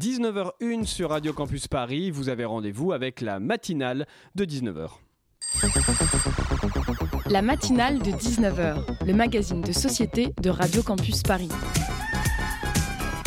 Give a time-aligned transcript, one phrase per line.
[0.00, 2.10] 19h01 sur Radio Campus Paris.
[2.10, 4.92] Vous avez rendez-vous avec la matinale de 19h.
[7.26, 11.50] La matinale de 19h, le magazine de société de Radio Campus Paris.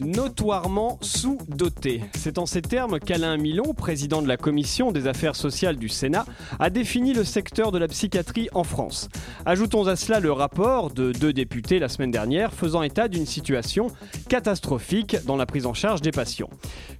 [0.00, 2.02] notoirement sous-doté.
[2.14, 6.24] C'est en ces termes qu'Alain Milon, président de la commission des affaires sociales du Sénat,
[6.58, 9.08] a défini le secteur de la psychiatrie en France.
[9.44, 13.88] Ajoutons à cela le rapport de deux députés la semaine dernière faisant état d'une situation
[14.28, 16.50] catastrophique dans la prise en charge des patients.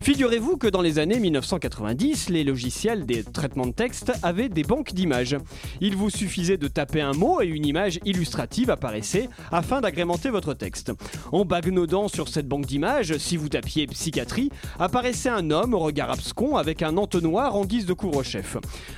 [0.03, 4.93] Figurez-vous que dans les années 1990, les logiciels des traitements de texte avaient des banques
[4.93, 5.37] d'images.
[5.81, 10.55] Il vous suffisait de taper un mot et une image illustrative apparaissait afin d'agrémenter votre
[10.55, 10.93] texte.
[11.33, 16.11] En bagnodant sur cette banque d'images, si vous tapiez psychiatrie, apparaissait un homme au regard
[16.11, 18.57] abscon avec un entonnoir en guise de couvre-chef.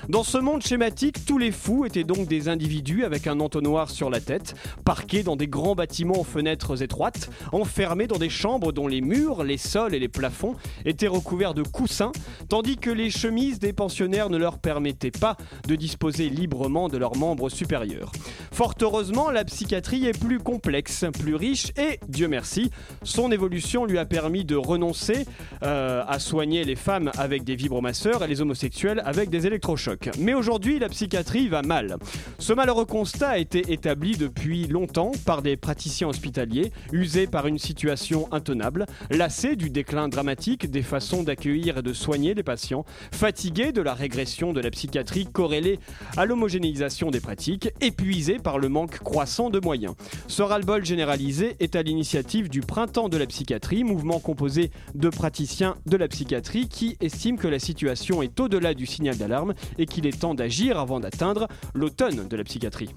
[0.08, 4.10] Dans ce monde schématique, tous les fous étaient donc des individus avec un entonnoir sur
[4.10, 8.88] la tête, parqués dans des grands bâtiments aux fenêtres étroites, enfermés dans des chambres dont
[8.88, 12.12] les murs, les sols et les plafonds étaient recouverts de coussins,
[12.48, 15.36] tandis que les chemises des pensionnaires ne leur permettaient pas
[15.68, 18.12] de disposer librement de leurs membres supérieurs.
[18.52, 22.70] Fort heureusement, la psychiatrie est plus complexe, plus riche et, Dieu merci,
[23.02, 25.26] son évolution lui a permis de renoncer
[25.62, 30.10] euh, à soigner les femmes avec des vibromasseurs et les homosexuels avec des électrochocs.
[30.18, 31.96] Mais aujourd'hui, la psychiatrie va mal.
[32.38, 37.58] Ce malheureux constat a été établi depuis longtemps par des praticiens hospitaliers, usés par une
[37.58, 43.72] situation intenable, lassés du déclin dramatique des façons d'accueillir et de soigner les patients, fatigués
[43.72, 45.78] de la régression de la psychiatrie corrélée
[46.16, 49.94] à l'homogénéisation des pratiques, épuisés par le manque croissant de moyens.
[50.26, 55.76] Ce ras-le-bol généralisé est à l'initiative du printemps de la psychiatrie mouvement composé de praticiens
[55.86, 60.06] de la psychiatrie qui estiment que la situation est au-delà du signal d'alarme et qu'il
[60.06, 62.90] est temps d'agir avant d'atteindre l'automne de la psychiatrie.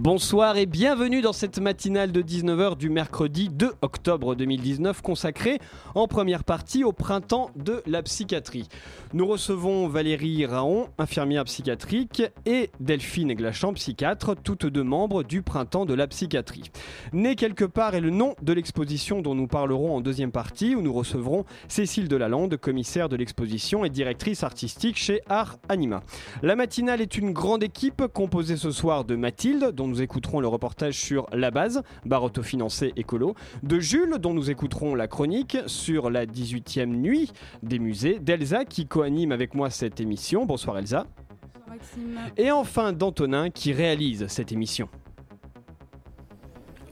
[0.00, 5.58] Bonsoir et bienvenue dans cette matinale de 19h du mercredi 2 octobre 2019 consacrée
[5.96, 8.68] en première partie au printemps de la psychiatrie.
[9.12, 15.84] Nous recevons Valérie Raon, infirmière psychiatrique, et Delphine Glachamp, psychiatre, toutes deux membres du printemps
[15.84, 16.70] de la psychiatrie.
[17.12, 20.80] Né quelque part est le nom de l'exposition dont nous parlerons en deuxième partie où
[20.80, 26.04] nous recevrons Cécile Delalande, commissaire de l'exposition et directrice artistique chez Art Anima.
[26.42, 30.48] La matinale est une grande équipe composée ce soir de Mathilde, dont nous écouterons le
[30.48, 36.10] reportage sur La Base, bar autofinancé écolo, de Jules, dont nous écouterons la chronique sur
[36.10, 37.32] la 18e nuit
[37.62, 40.46] des musées, d'Elsa, qui co-anime avec moi cette émission.
[40.46, 41.06] Bonsoir Elsa.
[41.54, 42.18] Bonsoir Maxime.
[42.36, 44.88] Et enfin d'Antonin, qui réalise cette émission.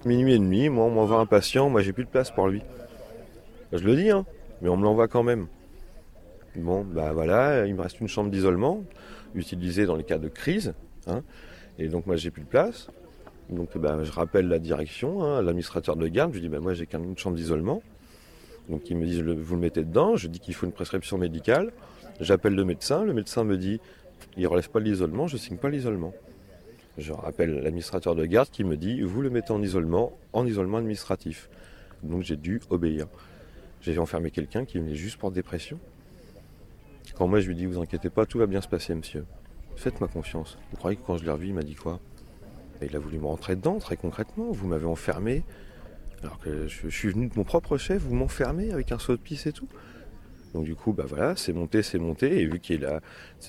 [0.05, 2.63] Minuit et demi, moi on m'envoie un patient, moi j'ai plus de place pour lui.
[3.73, 4.25] Je le dis, hein,
[4.63, 5.49] mais on me l'envoie quand même.
[6.55, 8.83] Bon, bah voilà, il me reste une chambre d'isolement,
[9.35, 10.75] utilisée dans les cas de crise.
[11.07, 11.23] Hein.
[11.79, 12.89] Et donc moi j'ai plus de place.
[13.51, 16.75] Donc ben, je rappelle la direction, hein, l'administrateur de garde, je lui dis ben, moi
[16.75, 17.83] j'ai qu'une chambre d'isolement.
[18.69, 21.73] Donc ils me disent vous le mettez dedans, je dis qu'il faut une prescription médicale.
[22.21, 23.81] J'appelle le médecin, le médecin me dit
[24.37, 26.13] il ne relève pas l'isolement, je ne signe pas l'isolement.
[26.99, 30.79] Je rappelle l'administrateur de garde qui me dit vous le mettez en isolement, en isolement
[30.79, 31.49] administratif.
[32.03, 33.07] Donc j'ai dû obéir.
[33.83, 35.79] J'ai enfermé quelqu'un qui venait juste pour dépression.
[37.15, 39.25] Quand moi je lui dis vous inquiétez pas, tout va bien se passer monsieur.
[39.77, 40.59] Faites-moi confiance.
[40.71, 42.01] Vous croyez que quand je l'ai revu, il m'a dit quoi?
[42.83, 44.51] Il a voulu me rentrer dedans, très concrètement.
[44.51, 45.45] Vous m'avez enfermé.
[46.23, 49.21] Alors que je, suis venu de mon propre chef, vous m'enfermez avec un saut de
[49.21, 49.69] pisse et tout.
[50.55, 52.41] Donc du coup, bah voilà, c'est monté, c'est monté.
[52.41, 53.01] Et vu qu'il a,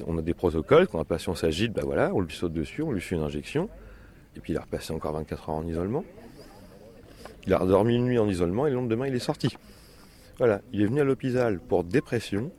[0.06, 2.92] on a des protocoles, quand un patient s'agite, bah voilà, on lui saute dessus, on
[2.92, 3.70] lui fait une injection.
[4.36, 6.04] Et puis il a repassé encore 24 heures en isolement.
[7.46, 9.56] Il a redormi une nuit en isolement et le lendemain il est sorti.
[10.38, 12.52] Voilà, il est venu à l'hôpital pour dépression.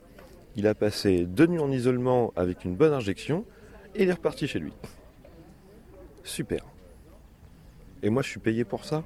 [0.55, 3.45] Il a passé deux nuits en isolement avec une bonne injection
[3.95, 4.71] et il est reparti chez lui.
[6.23, 6.63] Super.
[8.01, 9.03] Et moi, je suis payé pour ça.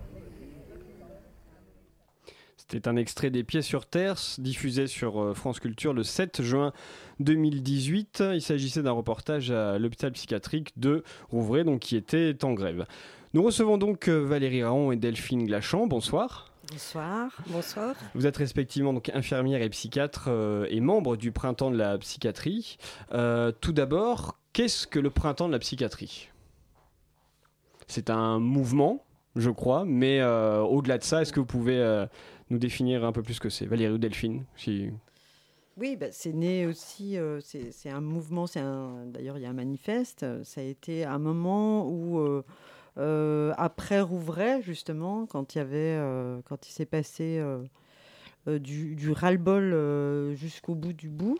[2.57, 6.74] C'était un extrait des Pieds sur Terre, diffusé sur euh, France Culture le 7 juin
[7.19, 8.24] 2018.
[8.33, 12.85] Il s'agissait d'un reportage à l'hôpital psychiatrique de Rouvray, donc qui était en grève.
[13.33, 15.88] Nous recevons donc euh, Valérie Raon et Delphine Glachamp.
[15.88, 16.51] Bonsoir.
[16.71, 17.38] Bonsoir.
[17.47, 17.95] Bonsoir.
[18.15, 22.77] Vous êtes respectivement donc infirmière et psychiatre euh, et membre du Printemps de la psychiatrie.
[23.62, 26.29] tout d'abord, Qu'est-ce que le printemps de la psychiatrie?
[27.88, 29.03] C'est un mouvement,
[29.35, 32.05] je crois, mais euh, au-delà de ça, est-ce que vous pouvez euh,
[32.51, 33.65] nous définir un peu plus ce que c'est?
[33.65, 34.91] Valérie ou Delphine si...
[35.75, 38.45] Oui, bah, c'est né aussi, euh, c'est un mouvement,
[39.07, 42.44] d'ailleurs il y a un manifeste, ça a été un moment où,
[42.95, 47.44] après Rouvray, justement, quand il il s'est passé
[48.45, 51.39] du, du ras-le-bol jusqu'au bout du bout,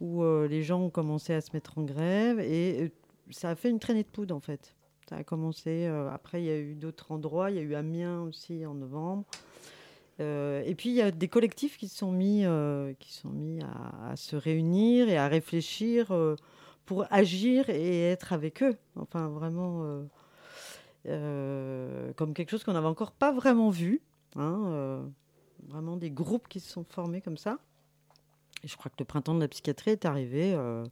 [0.00, 2.88] où euh, les gens ont commencé à se mettre en grève, et euh,
[3.30, 4.74] ça a fait une traînée de poudre en fait.
[5.08, 7.74] Ça a commencé, euh, après il y a eu d'autres endroits, il y a eu
[7.74, 9.24] Amiens aussi en novembre.
[10.22, 14.36] Et puis il y a des collectifs qui se sont mis, sont mis à, se
[14.36, 16.14] réunir et à réfléchir
[16.84, 18.76] pour agir et être avec eux.
[18.96, 20.04] Enfin vraiment
[21.06, 24.02] comme quelque chose qu'on n'avait encore pas vraiment vu.
[24.36, 25.10] hein,
[25.66, 27.58] vraiment des groupes qui se sont formés comme ça.
[28.64, 30.84] Et je crois que le printemps de la psychiatrie est arrivé euh,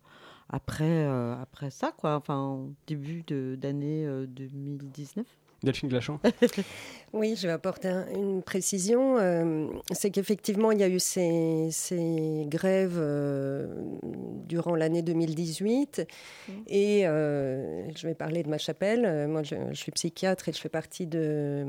[0.49, 2.17] après, euh, après ça, quoi.
[2.17, 5.27] Enfin, en début de- d'année euh, 2019.
[5.65, 6.21] Delphine Glachant
[7.13, 9.19] Oui, je vais apporter un- une précision.
[9.19, 13.67] euh, c'est qu'effectivement, il y a eu ces, ces grèves euh,
[14.47, 16.07] durant l'année 2018.
[16.69, 19.05] Et euh, je vais parler de ma chapelle.
[19.05, 21.67] Euh, Moi, je, je suis psychiatre et je fais partie de,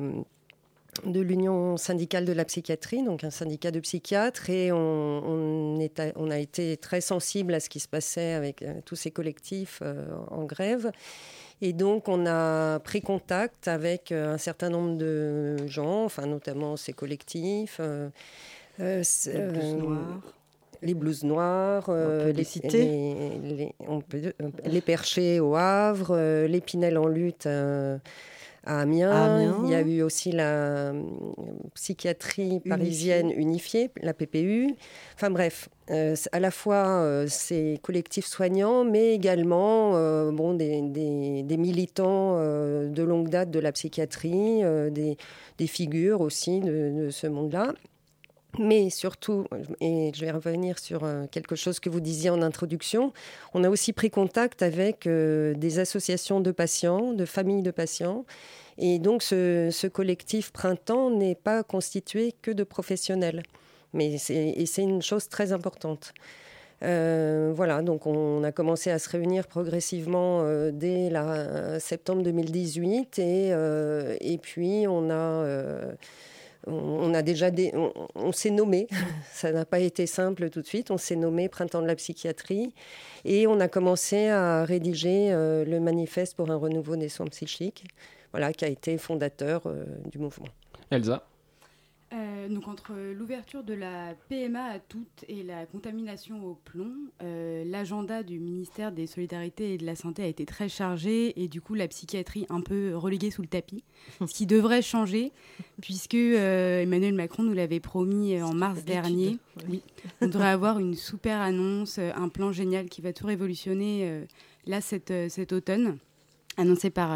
[1.05, 4.49] de l'Union syndicale de la psychiatrie, donc un syndicat de psychiatres.
[4.49, 8.33] Et on, on, est a, on a été très sensible à ce qui se passait
[8.33, 10.91] avec euh, tous ces collectifs euh, en grève.
[11.61, 16.75] Et donc, on a pris contact avec euh, un certain nombre de gens, enfin, notamment
[16.77, 17.77] ces collectifs.
[17.81, 18.09] euh,
[18.79, 20.21] euh, Les blouses noires.
[20.81, 22.83] Les blouses noires, euh, peut les les, citer?
[23.43, 24.33] les, on peut-
[24.63, 27.47] les perchés au Havre, les Pinel en lutte
[28.65, 29.11] à Amiens.
[29.11, 29.61] À Amiens.
[29.65, 31.03] Il y a eu aussi la euh,
[31.75, 34.75] psychiatrie parisienne unifiée, la PPU.
[35.15, 40.81] Enfin bref, euh, à la fois euh, ces collectifs soignants, mais également euh, bon, des,
[40.81, 44.61] des- des militants de longue date de la psychiatrie,
[44.91, 45.17] des,
[45.57, 47.73] des figures aussi de, de ce monde-là.
[48.57, 49.45] Mais surtout,
[49.79, 53.13] et je vais revenir sur euh, quelque chose que vous disiez en introduction,
[53.53, 58.25] on a aussi pris contact avec euh, des associations de patients, de familles de patients.
[58.79, 63.43] Et donc ce, collectif Printemps n'est pas constitué que de professionnels.
[63.93, 66.13] Mais c'est, une chose très importante.
[66.81, 71.11] Euh, voilà, donc on a commencé à se réunir progressivement dès
[71.79, 75.43] septembre 2018 et, puis on a,
[76.67, 77.49] on, a déjà
[78.15, 78.87] on s'est nommé,
[79.31, 82.73] ça n'a pas été simple tout de suite, on s'est nommé Printemps de la psychiatrie
[83.25, 87.85] et on a commencé à rédiger euh, le manifeste pour un renouveau des soins psychiques,
[88.31, 90.47] voilà, qui a été fondateur euh, du mouvement.
[90.91, 91.28] Elsa?
[92.11, 96.91] Euh, donc entre l'ouverture de la PMA à toutes et la contamination au plomb,
[97.21, 101.47] euh, l'agenda du ministère des Solidarités et de la Santé a été très chargé et
[101.47, 103.83] du coup la psychiatrie un peu reléguée sous le tapis,
[104.25, 105.31] ce qui devrait changer
[105.81, 109.37] puisque euh, Emmanuel Macron nous l'avait promis en mars dernier.
[109.57, 109.65] ouais.
[109.69, 109.83] Oui,
[110.21, 114.25] on devrait avoir une super annonce, un plan génial qui va tout révolutionner
[114.65, 115.97] là cet, cet automne,
[116.57, 117.15] annoncé par,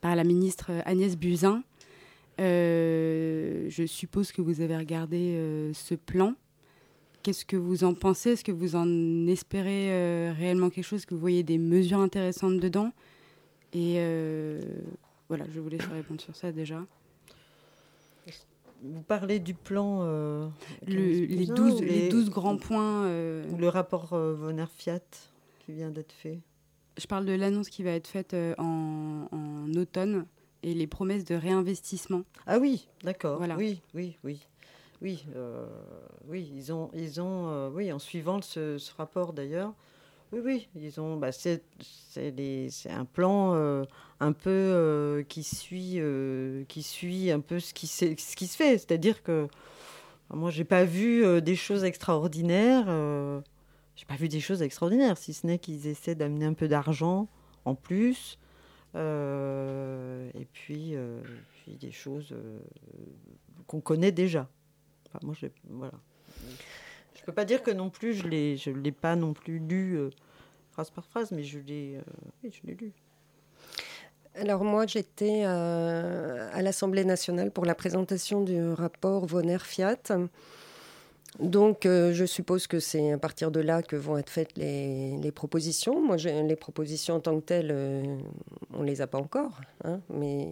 [0.00, 1.62] par la ministre Agnès Buzyn.
[2.40, 6.34] Euh, je suppose que vous avez regardé euh, ce plan.
[7.22, 8.30] Qu'est-ce que vous en pensez?
[8.30, 11.00] Est-ce que vous en espérez euh, réellement quelque chose?
[11.00, 12.92] Est-ce que vous voyez des mesures intéressantes dedans?
[13.74, 13.94] Et
[15.28, 16.84] voilà, je vous laisse répondre sur ça déjà.
[18.82, 20.04] Vous parlez du plan.
[20.04, 20.50] Le-
[20.86, 23.06] les, Buzyn 12, ou les 12 grands points.
[23.06, 25.00] ou le rapport Vonner-Fiat
[25.64, 26.40] qui vient d'être fait?
[26.98, 30.26] je parle de l'annonce qui va être faite en, en automne
[30.62, 32.22] et les promesses de réinvestissement.
[32.46, 33.38] Ah oui, d'accord.
[33.38, 33.56] Voilà.
[33.56, 34.40] Oui, oui, oui.
[35.02, 35.66] Oui, euh,
[36.28, 39.74] oui, ils ont, ils ont, euh, oui, en suivant ce, ce rapport d'ailleurs,
[40.30, 41.64] oui, oui, ils ont, bah, c'est,
[42.88, 43.84] un plan euh,
[44.20, 46.00] un peu qui suit,
[46.68, 49.48] qui suit un peu ce qui, ce qui se fait, c'est-à-dire que
[50.32, 52.86] moi, j'ai pas vu des choses extraordinaires.
[53.96, 57.28] j'ai pas vu des choses extraordinaires, si ce n'est qu'ils essaient d'amener un peu d'argent
[57.64, 58.38] en plus.
[58.94, 61.20] Euh, et puis, euh,
[61.66, 62.58] des choses euh,
[63.66, 64.48] qu'on connaît déjà.
[65.22, 65.92] Moi, je, voilà.
[67.14, 69.98] Je peux pas dire que non plus, je l'ai, je l'ai pas non plus lu
[69.98, 70.10] euh,
[70.70, 72.92] phrase par phrase, mais je l'ai, euh, je l'ai lu.
[74.34, 79.98] Alors moi, j'étais euh, à l'Assemblée nationale pour la présentation du rapport Vonner-Fiat.
[81.40, 85.32] Donc, euh, je suppose que c'est à partir de là que vont être faites les,
[85.34, 86.00] propositions.
[86.00, 88.18] Moi, les propositions en tant que telles, euh,
[88.74, 89.60] on les a pas encore.
[89.84, 90.48] hein, mais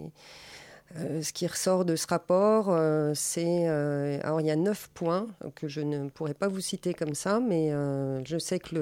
[0.97, 2.75] euh, ce qui ressort de ce rapport,
[3.15, 3.67] c'est...
[3.69, 7.41] alors, il y a neuf points que je ne pourrais pas vous citer comme ça,
[7.41, 7.71] mais
[8.25, 8.75] je sais que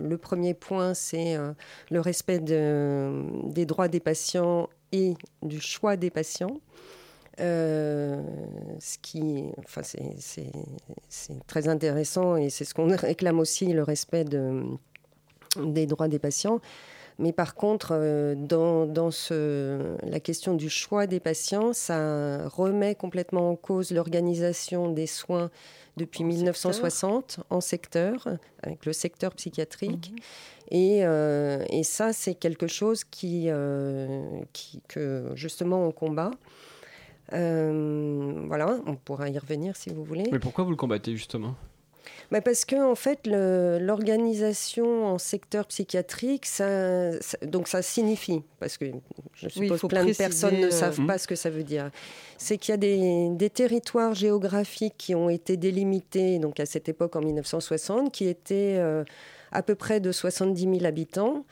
[0.00, 1.36] le, premier point, c'est
[1.90, 6.60] le respect de- des droits des patients et du choix des patients.
[7.38, 14.62] Ce qui, enfin, c'est très intéressant et c'est ce qu'on réclame aussi, le respect de,
[15.56, 16.60] des droits des patients.
[17.18, 23.50] Mais par contre, euh, dans, ce, la question du choix des patients, ça remet complètement
[23.50, 25.50] en cause l'organisation des soins
[25.96, 28.28] depuis 1960 en secteur,
[28.62, 30.12] avec le secteur psychiatrique.
[30.12, 30.18] Mhm.
[30.74, 36.30] Euh, et, ça, c'est quelque chose qui, euh, qui, que justement on combat.
[37.30, 40.24] Voilà, on pourra y revenir si vous voulez.
[40.32, 41.54] Mais pourquoi vous le combattez justement?
[42.30, 47.10] Bah, parce que en fait, l'organisation en secteur psychiatrique, ça,
[47.42, 48.86] donc ça signifie, parce que
[49.34, 51.90] je suppose que plein de personnes ne savent euh, pas ce que ça veut dire,
[52.38, 56.88] c'est qu'il y a des, des, territoires géographiques qui ont été délimités, donc à cette
[56.88, 59.04] époque en 1960, qui étaient euh,
[59.52, 61.44] à peu près de 70 000 habitants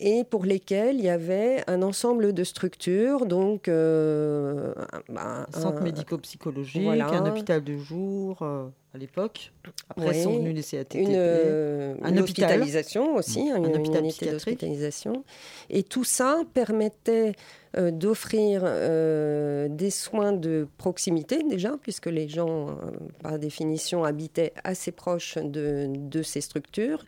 [0.00, 4.72] et pour lesquels il y avait un ensemble de structures, donc euh,
[5.08, 9.52] bah, un centre médico-psychologique, un hôpital de jour euh, à l'époque.
[9.88, 11.00] Après, sont venus les CATTP.
[11.00, 15.24] Une, euh, un une hospitalisation aussi, un, hôpital unité d'hospitalisation.
[15.68, 17.32] Et tout ça permettait
[17.76, 22.78] d'offrir des soins de proximité déjà, puisque les gens,
[23.22, 27.04] par définition, habitaient assez proches de, de ces structures.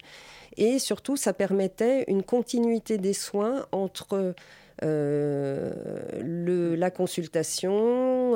[0.56, 4.34] Et surtout, ça permettait une continuité des soins entre
[4.82, 5.72] euh,
[6.22, 7.72] le, la consultation,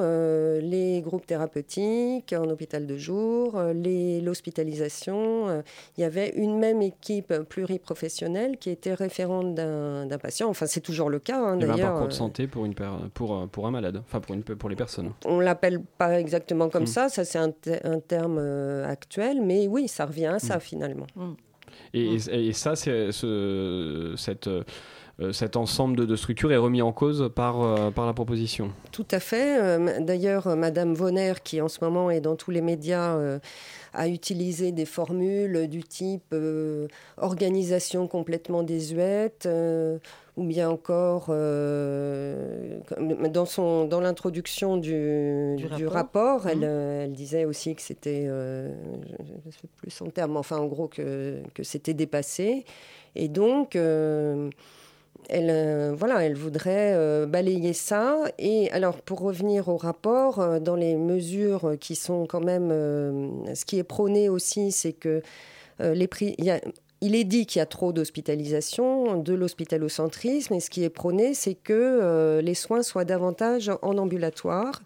[0.00, 5.62] euh, les groupes thérapeutiques en hôpital de jour, euh, l'hospitalisation.
[5.96, 10.48] il y avait une même équipe pluriprofessionnelle qui était référente d'un patient.
[10.50, 11.38] Enfin, c'est toujours le cas.
[11.38, 11.78] Hein, d'ailleurs.
[11.78, 14.76] Un parcours de santé pour, une pour, pour un malade, enfin pour, une, pour les
[14.76, 15.12] personnes.
[15.24, 16.86] On l'appelle pas exactement comme hmm.
[16.86, 17.52] ça, ça c'est un,
[17.84, 18.38] un, terme
[18.86, 20.60] actuel, mais oui, ça revient à ça hmm.
[20.60, 21.06] finalement.
[21.16, 21.32] Hmm.
[21.92, 24.48] Et, et, ça, c'est ce, cette
[25.20, 28.72] euh, cet ensemble de, structures est remis en cause par, euh, par la proposition.
[28.90, 29.60] Tout à fait.
[29.62, 33.16] Euh, d'ailleurs, Madame Vonner, qui en ce moment est dans tous les médias,
[33.92, 36.34] a utilisé des formules du type
[37.16, 39.48] organisation complètement désuète
[40.36, 47.02] ou bien encore dans, son, dans l'introduction du, du, rapport, elle, mmh.
[47.02, 51.40] elle, disait aussi que c'était, je ne sais plus son terme, enfin en gros que,
[51.54, 52.64] que c'était dépassé.
[53.14, 53.76] Et donc,
[55.28, 58.24] elle, euh, voilà, elle voudrait euh, balayer ça.
[58.38, 62.70] Et alors, pour revenir au rapport, euh, dans les mesures qui sont quand même,
[63.54, 65.22] ce qui est prôné aussi, c'est que
[65.80, 66.36] les prix,
[67.04, 71.34] il est dit qu'il y a trop d'hospitalisation, de l'hospitalocentrisme, et ce qui est prôné,
[71.34, 74.80] c'est que les soins soient davantage en ambulatoire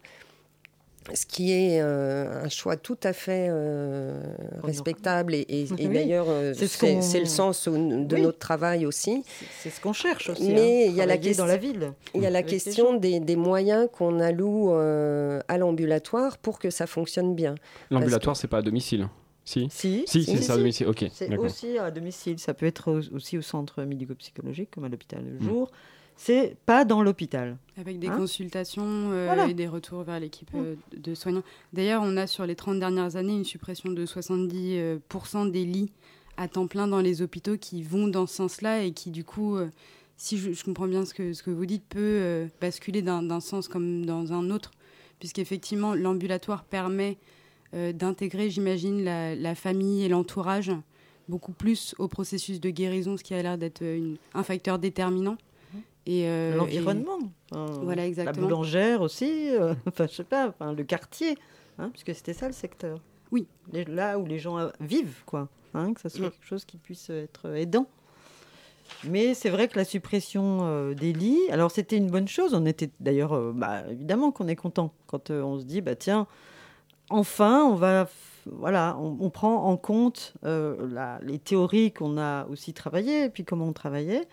[1.14, 4.20] ce qui est euh, un choix tout à fait euh,
[4.62, 9.24] respectable et, d'ailleurs euh, c'est le sens de notre travail aussi.
[9.60, 10.50] C'est ce qu'on cherche aussi.
[10.52, 11.92] Mais hein, il y a la question dans la ville.
[12.14, 16.86] Il y a la question des, des, moyens qu'on alloue à l'ambulatoire pour que ça
[16.86, 17.54] fonctionne bien.
[17.90, 19.08] L'ambulatoire, c'est pas à domicile.
[19.48, 20.86] Si, si, si, c'est à domicile.
[20.88, 21.06] Ok.
[21.12, 22.38] C'est aussi à domicile.
[22.38, 25.48] Ça peut être aussi au centre médico-psychologique, comme à l'hôpital le hmm.
[25.48, 25.70] jour
[26.18, 27.56] c'est pas dans l'hôpital.
[27.78, 31.44] Avec des hein consultations euh, et des retours vers l'équipe euh, de soignants.
[31.72, 35.92] D'ailleurs, on a sur les 30 dernières années une suppression de 70% euh, des lits
[36.36, 39.58] à temps plein dans les hôpitaux qui vont dans ce sens-là et qui, du coup,
[40.16, 44.06] si je, comprends bien ce que, ce que vous dites, peut basculer d'un sens comme
[44.06, 44.70] dans un autre,
[45.18, 47.18] puisqu'effectivement, l'ambulatoire permet
[47.72, 50.72] d'intégrer, j'imagine, la, la, famille et l'entourage
[51.28, 53.84] beaucoup plus au processus de guérison, ce qui a l'air d'être
[54.34, 55.36] un facteur déterminant.
[56.08, 57.18] Euh, L'environnement.
[57.50, 58.40] voilà, exactement.
[58.40, 61.36] La boulangère aussi, euh, enfin, je sais pas, enfin, le quartier,
[61.78, 63.00] hein, puisque c'était ça le secteur.
[63.30, 63.46] Oui.
[63.72, 65.48] là où les gens euh, vivent, quoi.
[65.74, 67.86] Hein, que ça soit quelque chose qui puisse être aidant.
[69.04, 72.54] Mais c'est vrai que la suppression des lits, alors c'était une bonne chose.
[72.54, 76.26] On était d'ailleurs, bah, évidemment qu'on est content quand on se dit, bah tiens,
[77.10, 78.08] enfin, on va,
[78.46, 83.66] voilà, on, prend en compte la, les théories qu'on a aussi travaillées et puis comment
[83.66, 84.26] on travaillait.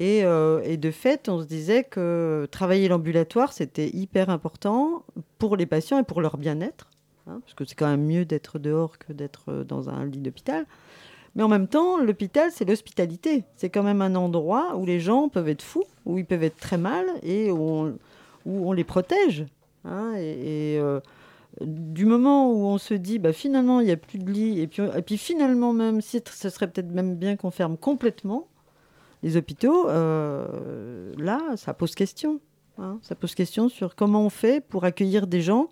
[0.00, 5.04] Euh, et, de fait, on se disait que travailler l'ambulatoire, c'était hyper important
[5.38, 6.90] pour les patients et pour leur bien-être,
[7.26, 10.66] hein, parce que c'est quand même mieux d'être dehors que d'être dans un lit d'hôpital.
[11.34, 13.44] Mais en même temps, l'hôpital, c'est l'hospitalité.
[13.56, 16.56] C'est quand même un endroit où les gens peuvent être fous, où ils peuvent être
[16.56, 17.98] très mal et où on,
[18.46, 19.44] où on les protège.
[19.84, 21.00] Hein, et, euh,
[21.60, 24.66] du moment où on se dit, bah, finalement, il n'y a plus de lit, et
[24.66, 28.48] puis, et puis finalement, même si ce serait peut-être même bien qu'on ferme complètement,
[29.22, 32.40] les hôpitaux, euh, là, ça pose question.
[32.78, 32.98] Hein.
[33.00, 35.70] ça pose question sur comment on fait pour accueillir des gens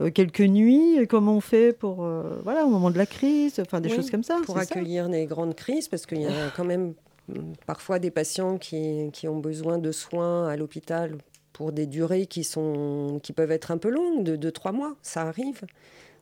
[0.00, 3.80] euh, quelques nuits, comment on fait pour, euh, voilà, au moment de la crise, enfin
[3.80, 4.38] des choses comme ça.
[4.44, 6.94] Pour accueillir des grandes crises, parce qu'il y a quand même
[7.28, 11.18] mm, parfois des patients qui, qui, ont besoin de soins à l'hôpital
[11.54, 15.22] pour des durées qui, sont, qui peuvent être un peu longues, de 2-3 mois, ça
[15.22, 15.62] arrive.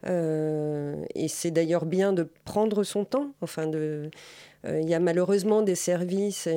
[0.06, 3.32] et c'est d'ailleurs bien de prendre son temps.
[3.40, 4.10] Enfin, de,
[4.64, 6.48] il y a malheureusement des services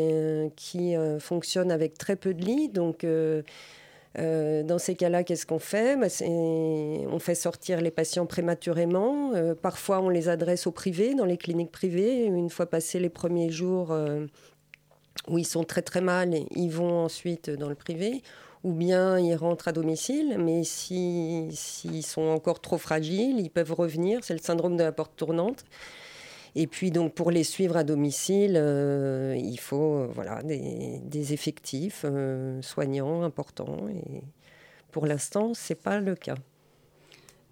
[0.55, 3.03] qui fonctionnent avec très peu de lits, donc
[4.17, 5.97] euh, dans ces cas-là, qu'est-ce qu'on fait?
[5.97, 9.33] Bah, On fait sortir les patients prématurément.
[9.33, 12.25] Euh, parfois, on les adresse au privé, dans les cliniques privées.
[12.25, 14.25] Une fois passés les premiers jours euh,
[15.27, 18.21] où ils sont très très mal, ils vont ensuite dans le privé.
[18.65, 24.23] Ou bien ils rentrent à domicile, mais s'ils sont encore trop fragiles, ils peuvent revenir.
[24.23, 25.65] C'est le syndrome de la porte tournante.
[26.55, 32.05] Et puis donc pour les suivre à domicile, euh, il faut euh, voilà des, effectifs
[32.05, 33.87] euh, soignants importants.
[33.87, 34.23] Et
[34.91, 36.37] pour l'instant, c'est pas le cas.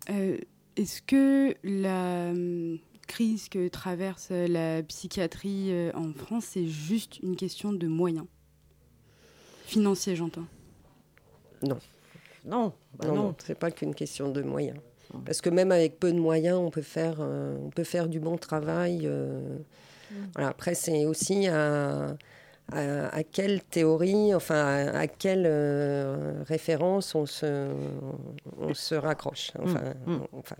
[0.07, 2.33] Est-ce que la
[3.07, 8.25] crise que traverse la psychiatrie en France, c'est juste une question de moyens
[9.67, 10.47] financiers, j'entends?
[11.63, 11.77] Non.
[12.45, 13.35] Non, bah non, non.
[13.43, 14.77] c'est pas qu'une question de moyens.
[15.25, 18.19] Parce que même avec peu de moyens, on peut faire, euh, on peut faire du
[18.19, 19.01] bon travail.
[19.05, 19.57] Euh.
[20.11, 20.15] Mm.
[20.33, 20.49] voilà.
[20.49, 22.15] Après, c'est aussi à,
[22.71, 27.69] à, quelle théorie, enfin, à, quelle euh, référence on se,
[28.57, 29.51] on se raccroche.
[29.53, 29.63] Mm.
[29.63, 30.17] Enfin, mm.
[30.33, 30.55] enfin.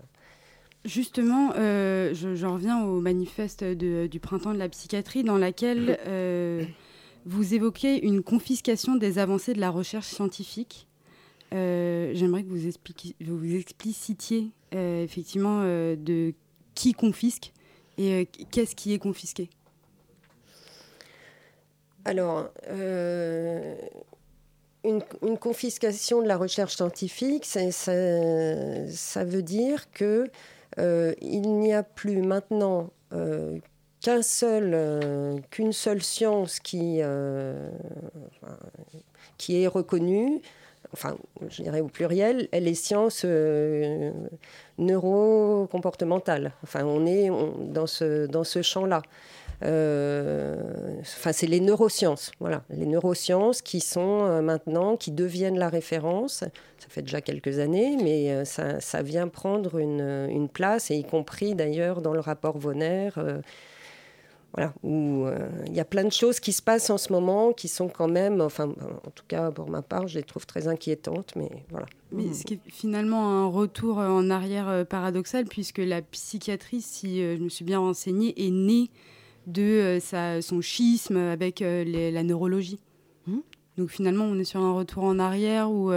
[0.84, 5.98] Justement, j'en reviens au manifeste du printemps de la psychiatrie dans laquelle
[7.24, 10.86] vous évoquez une confiscation des avancées de la recherche scientifique.
[11.52, 16.34] Euh, j'aimerais que vous, vous explicitiez euh, effectivement euh, de
[16.74, 17.52] qui confisque
[17.96, 19.48] et qu'est-ce qui est confisqué.
[22.04, 22.50] Alors,
[24.84, 25.00] une,
[25.38, 30.28] confiscation de la recherche scientifique, ça, ça, veut dire que
[30.76, 32.90] il n'y a plus maintenant
[34.00, 37.00] qu'un seul, qu'une seule science qui,
[39.38, 40.42] qui est reconnue
[40.94, 41.16] enfin,
[41.48, 44.12] je dirais au pluriel, les sciences euh,
[44.78, 46.52] neurocomportementales.
[46.62, 49.02] Enfin, on est dans ce, dans ce champ-là.
[49.64, 50.56] Euh,
[51.00, 56.44] enfin, c'est les neurosciences, voilà, les neurosciences qui sont euh, maintenant, qui deviennent la référence.
[56.78, 61.54] Ça fait déjà quelques années, mais ça, vient prendre une, une, place, et y compris
[61.54, 63.10] d'ailleurs dans le rapport Vonner
[64.54, 67.52] voilà, où euh, il y a plein de choses qui se passent en ce moment
[67.52, 70.68] qui sont quand même, enfin, en tout cas pour ma part, je les trouve très
[70.68, 71.86] inquiétantes, mais voilà.
[72.12, 77.20] Mais ce qui est finalement un retour en arrière euh, paradoxal, puisque la psychiatrie, si
[77.20, 78.90] euh, je me suis bien renseignée, est née
[79.48, 82.78] de sa, son schisme avec la neurologie.
[83.26, 83.40] Hmm.
[83.76, 85.88] Donc finalement, on est sur un retour en arrière où.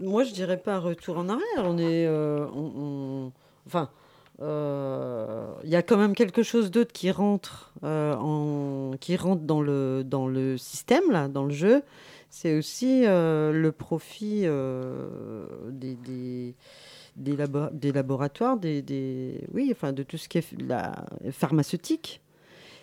[0.00, 1.64] Moi, je dirais pas un retour en arrière.
[1.64, 3.32] On est, on...
[3.66, 3.88] enfin
[4.42, 9.42] il euh, y a quand même quelque chose d'autre qui rentre, euh, en, qui rentre
[9.42, 11.82] dans, le, dans le système, là, dans le jeu.
[12.28, 14.40] C'est aussi euh, le profit
[15.70, 16.56] des, des,
[17.14, 22.20] des, laboratoires, des, des, oui, enfin, de tout ce qui est la pharmaceutique.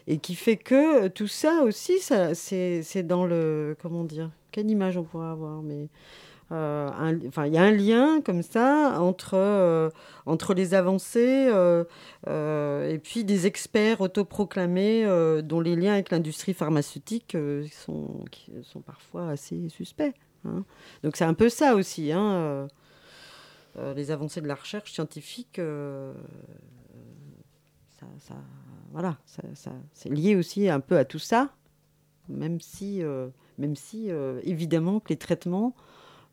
[0.08, 3.76] Et qui fait que tout ça aussi, ça, c'est, dans le.
[3.82, 5.89] Comment dire Quelle image on pourrait avoir mais,
[6.52, 9.90] enfin, il y a un lien comme ça entre, euh,
[10.26, 11.84] entre les avancées euh,
[12.90, 15.06] et puis des experts autoproclamés
[15.44, 17.38] dont les liens avec l'industrie pharmaceutique
[17.72, 18.26] sont,
[18.64, 20.14] sont parfois assez suspects.
[20.46, 20.64] Hein.
[21.04, 22.12] Donc c'est un peu ça aussi.
[22.12, 22.68] Hein,
[23.96, 25.62] les avancées de la recherche scientifique,
[28.92, 31.54] voilà, ça, c'est lié aussi un peu à tout ça,
[32.28, 33.04] même si,
[33.60, 34.10] même si
[34.44, 35.76] évidemment que les traitements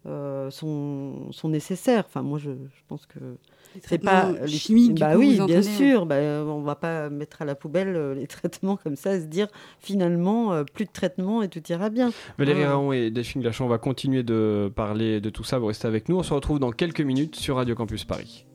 [0.07, 2.05] euh, sont, sont, nécessaires.
[2.07, 3.19] Enfin, moi, je, je pense que
[3.83, 4.99] c'est pas les chimiques.
[4.99, 6.07] Bah oui, bien sûr.
[6.07, 9.27] Bah, on va pas mettre à la poubelle euh, les traitements comme ça, et se
[9.27, 9.49] dire
[9.81, 12.13] finalement euh, plus de traitement et tout ira bien.
[12.39, 15.59] Valérie Raon et Delphine Glachon, on va continuer de parler de tout ça.
[15.59, 16.17] Vous restez avec nous.
[16.17, 18.46] On se retrouve dans quelques minutes sur Radio Campus Paris.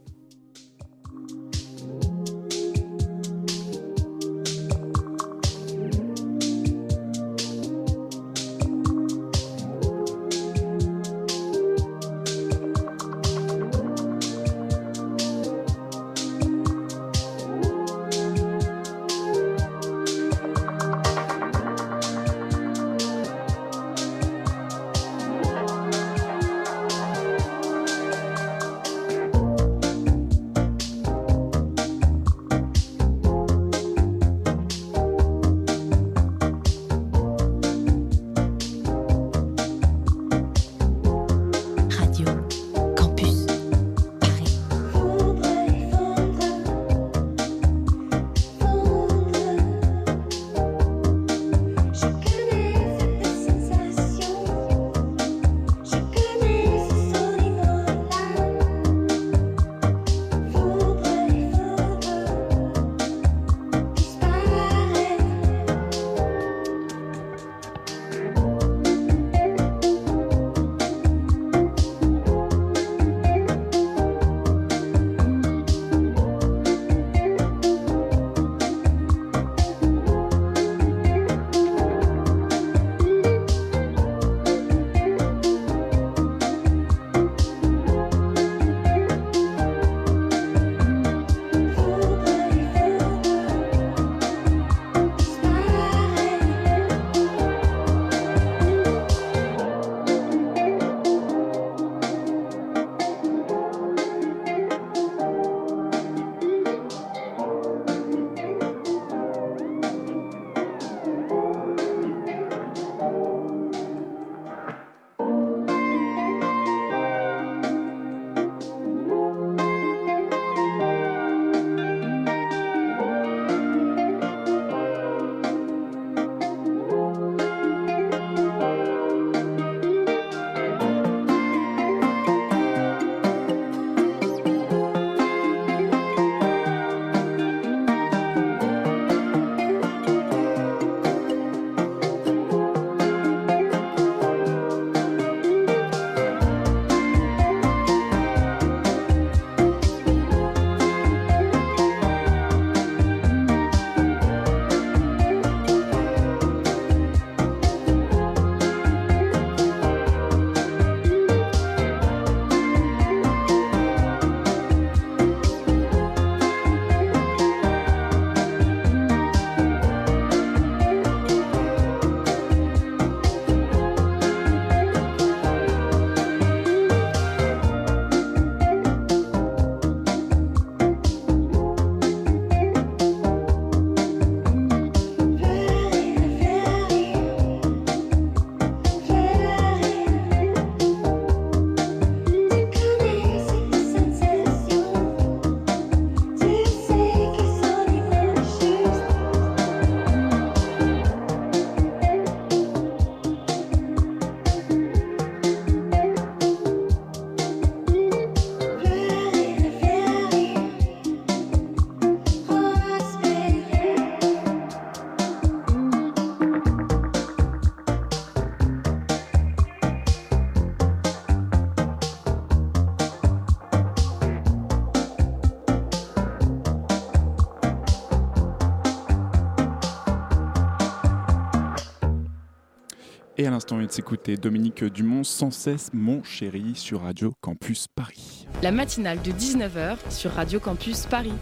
[233.52, 238.48] L'instant, il de s'écouter Dominique Dumont, sans cesse mon chéri, sur Radio Campus Paris.
[238.64, 241.34] La matinale de 19h sur Radio Campus Paris.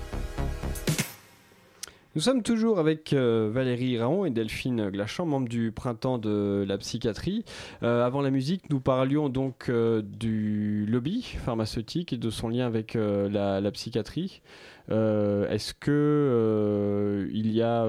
[2.15, 6.80] Nous sommes toujours avec euh, Valérie Raon et Delphine Glachant, membres du Printemps de la
[6.80, 7.45] psychiatrie.
[7.84, 12.65] Euh, avant la musique, nous parlions donc euh, du lobby pharmaceutique et de son lien
[12.65, 14.41] avec la, la, psychiatrie.
[14.89, 17.86] Est-ce que il y a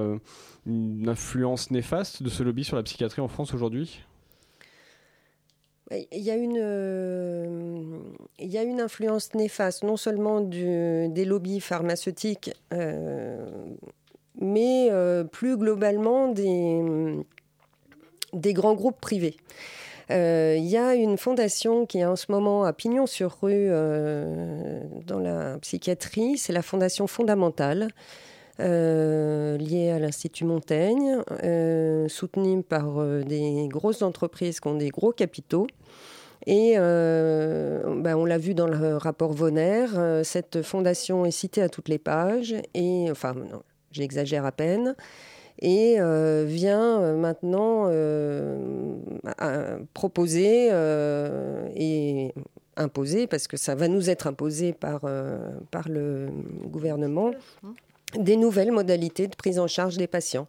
[0.67, 4.01] une influence néfaste de ce lobby sur la psychiatrie en France aujourd'hui?
[6.11, 8.03] Il y, a une,
[8.39, 12.51] il y a une influence néfaste, non seulement des lobbies pharmaceutiques
[14.41, 16.81] mais euh, plus globalement des,
[18.33, 19.37] des grands groupes privés.
[20.09, 23.69] Euh, il y a une fondation qui est en ce moment à Pignon sur rue
[23.69, 27.89] euh, dans la psychiatrie, c'est la Fondation fondamentale.
[28.59, 31.17] Liée à l'Institut Montaigne,
[32.07, 35.67] soutenue par des grosses entreprises qui ont des gros capitaux.
[36.47, 39.85] Et ben, on l'a vu dans le rapport Vonner,
[40.23, 43.35] cette fondation est citée à toutes les pages, et enfin,
[43.91, 44.95] j'exagère à peine,
[45.61, 48.57] et euh, vient euh, maintenant euh,
[49.93, 50.69] proposer
[51.75, 52.33] et
[52.77, 55.01] imposer, parce que ça va nous être imposé par,
[55.69, 56.29] par le
[56.65, 57.31] gouvernement,
[58.17, 60.47] des nouvelles modalités de prise en charge des patients.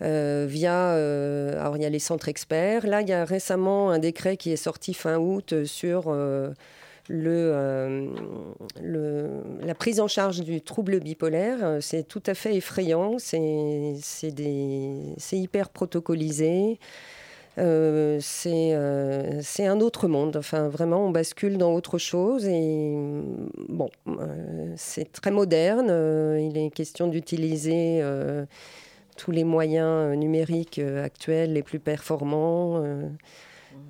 [0.00, 2.86] via, alors il y a les centres experts.
[2.86, 6.10] Là, il y a récemment un décret qui est sorti fin août sur
[7.10, 8.06] euh,
[8.80, 13.96] le, la prise en charge du trouble bipolaire, euh, c'est tout à fait effrayant, c'est
[15.32, 16.78] hyper protocolisé.
[17.58, 20.36] Euh, c'est un autre monde.
[20.36, 22.46] Enfin, vraiment, on bascule dans autre chose.
[22.46, 22.94] Et
[23.68, 23.90] bon,
[24.76, 25.88] c'est très moderne.
[26.40, 28.02] il est question d'utiliser
[29.16, 32.82] tous les moyens numériques actuels les plus performants.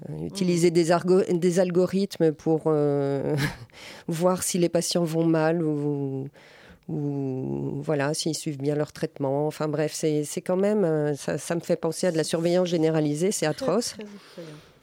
[0.09, 0.90] Euh, utiliser des,
[1.33, 3.37] des, algorithmes pour euh,
[4.09, 6.29] voir si les patients vont mal ou,
[6.90, 9.46] ou voilà, s'ils suivent bien leur traitement.
[9.46, 13.33] Enfin bref, c'est quand même, euh, ça, me fait penser à de la surveillance généralisée,
[13.33, 13.96] c'est atroce.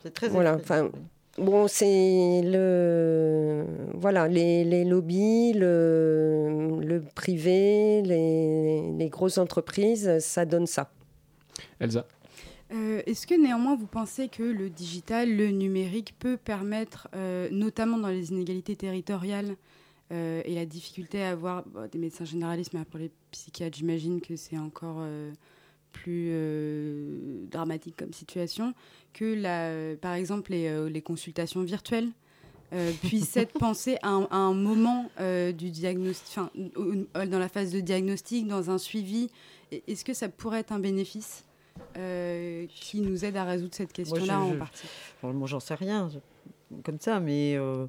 [0.03, 0.89] C'est très voilà, enfin,
[1.37, 10.45] Bon, c'est le voilà les, les lobbies, le, le privé, les, les grosses entreprises, ça
[10.45, 10.89] donne ça.
[11.79, 12.07] Elsa.
[12.73, 17.97] Euh, est-ce que néanmoins vous pensez que le digital, le numérique peut permettre, euh, notamment
[17.97, 19.55] dans les inégalités territoriales
[20.11, 24.35] euh, et la difficulté à avoir des médecins généralistes, mais pour les psychiatres, j'imagine que
[24.35, 25.05] c'est encore
[25.91, 26.31] plus
[27.49, 28.73] dramatique comme situation,
[29.13, 32.09] que la, par exemple les, les consultations virtuelles
[33.01, 36.39] puissent être pensées à un, moment du diagnostic,
[37.15, 39.29] dans la phase de diagnostic, dans un suivi.
[39.71, 41.45] Est-ce que ça pourrait être un bénéfice
[41.97, 44.87] euh, qui nous aide à résoudre cette question-là en partie?
[45.23, 46.09] Moi, j'en sais rien,
[46.83, 47.87] comme ça, mais euh, euh,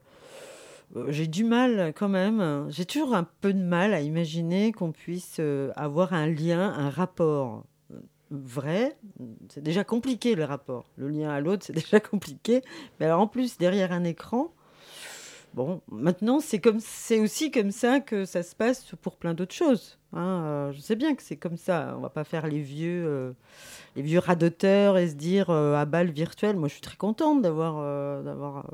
[1.08, 2.66] j'ai du mal quand même.
[2.70, 5.40] J'ai toujours un peu de mal à imaginer qu'on puisse
[5.76, 7.64] avoir un lien, un rapport
[8.30, 8.96] vrai.
[9.48, 10.90] C'est déjà compliqué le rapport.
[10.96, 12.62] Le lien à l'autre, c'est déjà compliqué.
[12.98, 14.52] Mais alors en plus, derrière un écran,
[15.54, 19.54] Bon, maintenant, c'est comme, c'est aussi comme ça que ça se passe pour plein d'autres
[19.54, 19.98] choses.
[20.12, 20.42] Hein.
[20.44, 21.94] Euh, je sais bien que c'est comme ça.
[21.96, 23.32] On va pas faire les vieux, euh,
[23.96, 26.56] les vieux radoteurs et se dire euh, à balle virtuelle.
[26.56, 28.70] Moi, je suis très contente d'avoir, d'avoir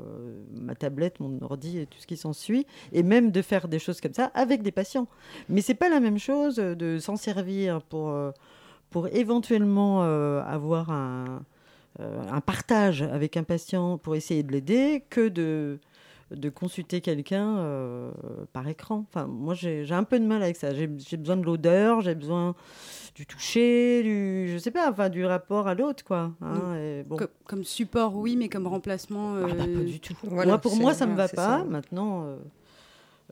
[0.53, 4.01] ma tablette, mon ordi et tout ce qui s'ensuit, et même de faire des choses
[4.01, 5.07] comme ça avec des patients.
[5.49, 8.13] Mais c'est pas la même chose de s'en servir pour,
[8.89, 10.01] pour éventuellement
[10.43, 15.79] avoir un partage avec un patient pour essayer de l'aider que de
[16.31, 18.11] de consulter quelqu'un euh,
[18.51, 19.05] par écran.
[19.07, 20.73] Enfin, moi, j'ai un peu de mal avec ça.
[20.73, 22.55] J'ai besoin de l'odeur, j'ai besoin
[23.15, 26.33] du toucher, du, je sais pas, enfin, du rapport à l'autre, quoi.
[26.41, 27.17] Hein, bon.
[27.45, 30.15] comme, support, oui, mais comme remplacement, ah, bah, pas du tout.
[30.23, 31.63] moi, pour moi, ça me va pas.
[31.63, 32.37] Maintenant, euh,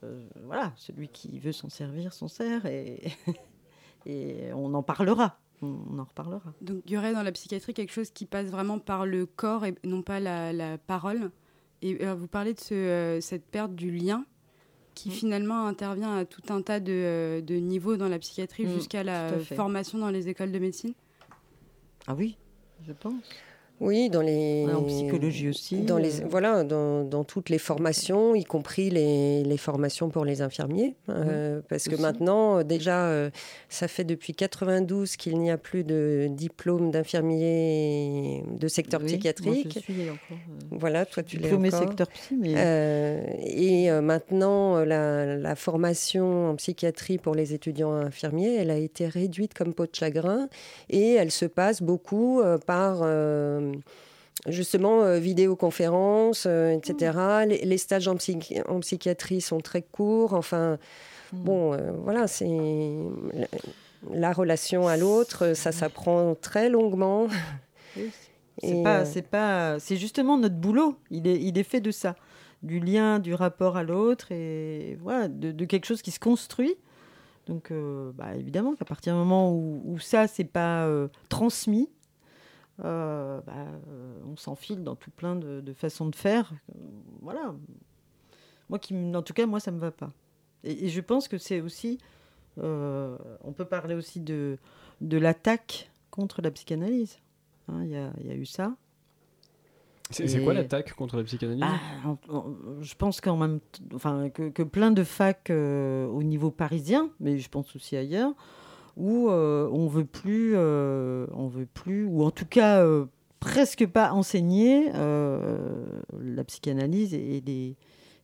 [0.04, 3.02] euh, voilà, celui qui veut s'en servir s'en sert et,
[4.06, 6.52] et on en parlera on en reparlera.
[6.60, 9.64] Donc il y aurait dans la psychiatrie quelque chose qui passe vraiment par le corps
[9.64, 11.30] et non pas la, la parole?
[11.84, 14.24] Et euh, vous parlez de euh, cette perte du lien
[14.94, 15.12] qui mm.
[15.12, 19.38] finalement intervient à tout un tas de, euh, niveaux dans la psychiatrie mm, jusqu'à la
[19.38, 20.94] formation dans les écoles de médecine?
[22.06, 22.38] Ah oui,
[22.86, 23.22] je pense.
[23.80, 24.66] Oui, dans les.
[24.72, 25.80] En psychologie aussi.
[25.80, 26.26] Dans les, euh.
[26.28, 30.94] Voilà, dans, dans, toutes les formations, y compris les, les formations pour les infirmiers.
[31.08, 33.30] Euh, parce que maintenant, déjà, euh,
[33.68, 39.74] ça fait depuis 92 qu'il n'y a plus de diplôme d'infirmier de secteur psychiatrique.
[39.74, 40.38] Moi je suis encore,
[40.70, 41.80] voilà, toi tu l'es encore.
[41.80, 42.36] secteur psy.
[42.36, 42.54] Mais...
[43.44, 49.54] et maintenant, la, la, formation en psychiatrie pour les étudiants infirmiers, elle a été réduite
[49.54, 50.48] comme peau de chagrin
[50.90, 53.02] et elle se passe beaucoup par
[54.48, 57.46] justement vidéoconférence, etc.
[57.46, 58.16] Les, stages en,
[58.68, 60.34] en, psychiatrie sont très courts.
[60.34, 60.78] Enfin,
[61.32, 61.44] hmm.
[61.44, 62.50] bon, voilà, c'est
[64.12, 67.28] la relation à l'autre, ça s'apprend très longuement.
[68.58, 70.96] C'est pas, c'est pas, c'est justement notre boulot.
[71.10, 72.14] Il est, il est fait de ça,
[72.62, 76.76] du lien, du rapport à l'autre et voilà, de, quelque chose qui se construit.
[77.46, 81.90] Donc, euh, bah, évidemment qu'à partir du moment où, où ça c'est pas euh, transmis,
[81.90, 81.93] euh,
[82.78, 83.42] bah,
[84.26, 86.52] on s'enfile dans tout plein de, façons de faire.
[87.20, 87.54] voilà.
[88.68, 90.12] Moi qui, en tout cas, moi ça me va pas.
[90.62, 91.98] Et, je pense que c'est aussi,
[92.56, 94.58] on peut parler aussi de,
[95.00, 97.18] de l'attaque contre la psychanalyse.
[97.68, 98.76] Hein, il y, a, eu ça.
[100.10, 101.64] C'est quoi l'attaque contre la psychanalyse?
[101.64, 102.16] Ah,
[102.80, 103.60] Je pense quand même,
[103.94, 108.32] enfin, que, plein de facs euh, au niveau parisien, mais je pense aussi ailleurs,
[108.96, 112.84] où euh, on veut plus, euh, on veut plus, ou en tout cas
[113.40, 117.42] presque pas enseigner la psychanalyse et,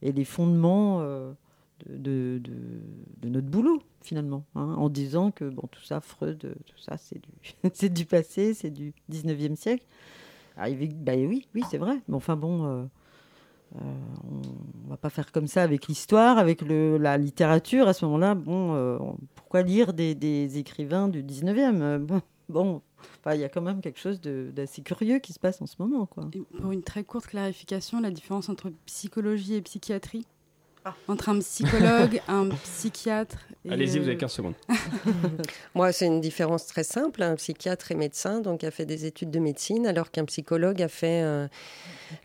[0.03, 1.01] les, fondements
[1.87, 2.41] de,
[3.25, 7.21] notre boulot finalement, hein, en disant que bon, tout ça, Freud, tout ça, c'est
[7.93, 9.85] du, passé, c'est du 19e siècle.
[10.57, 11.99] bah oui, oui, c'est vrai.
[12.09, 12.85] Mais enfin bon, euh,
[13.77, 13.81] euh,
[14.87, 17.89] on va pas faire comme ça avec l'histoire, avec la littérature.
[17.89, 18.99] À ce moment-là, bon, euh,
[19.35, 22.83] pourquoi lire des, écrivains du 19e Bon,
[23.33, 26.07] il y a quand même quelque chose d'assez curieux qui se passe en ce moment.
[26.07, 26.29] Quoi.
[26.61, 30.27] pour une très courte clarification, la différence entre psychologie et psychiatrie?
[30.85, 30.95] Ah.
[31.09, 33.39] Entre un psychologue, un psychiatre.
[33.69, 34.55] Allez-y, vous avez 15 secondes.
[35.75, 37.23] Moi, c'est une différence très simple.
[37.23, 40.89] Un psychiatre est médecin, donc a fait des études de médecine, alors qu'un psychologue a
[40.89, 41.47] fait euh,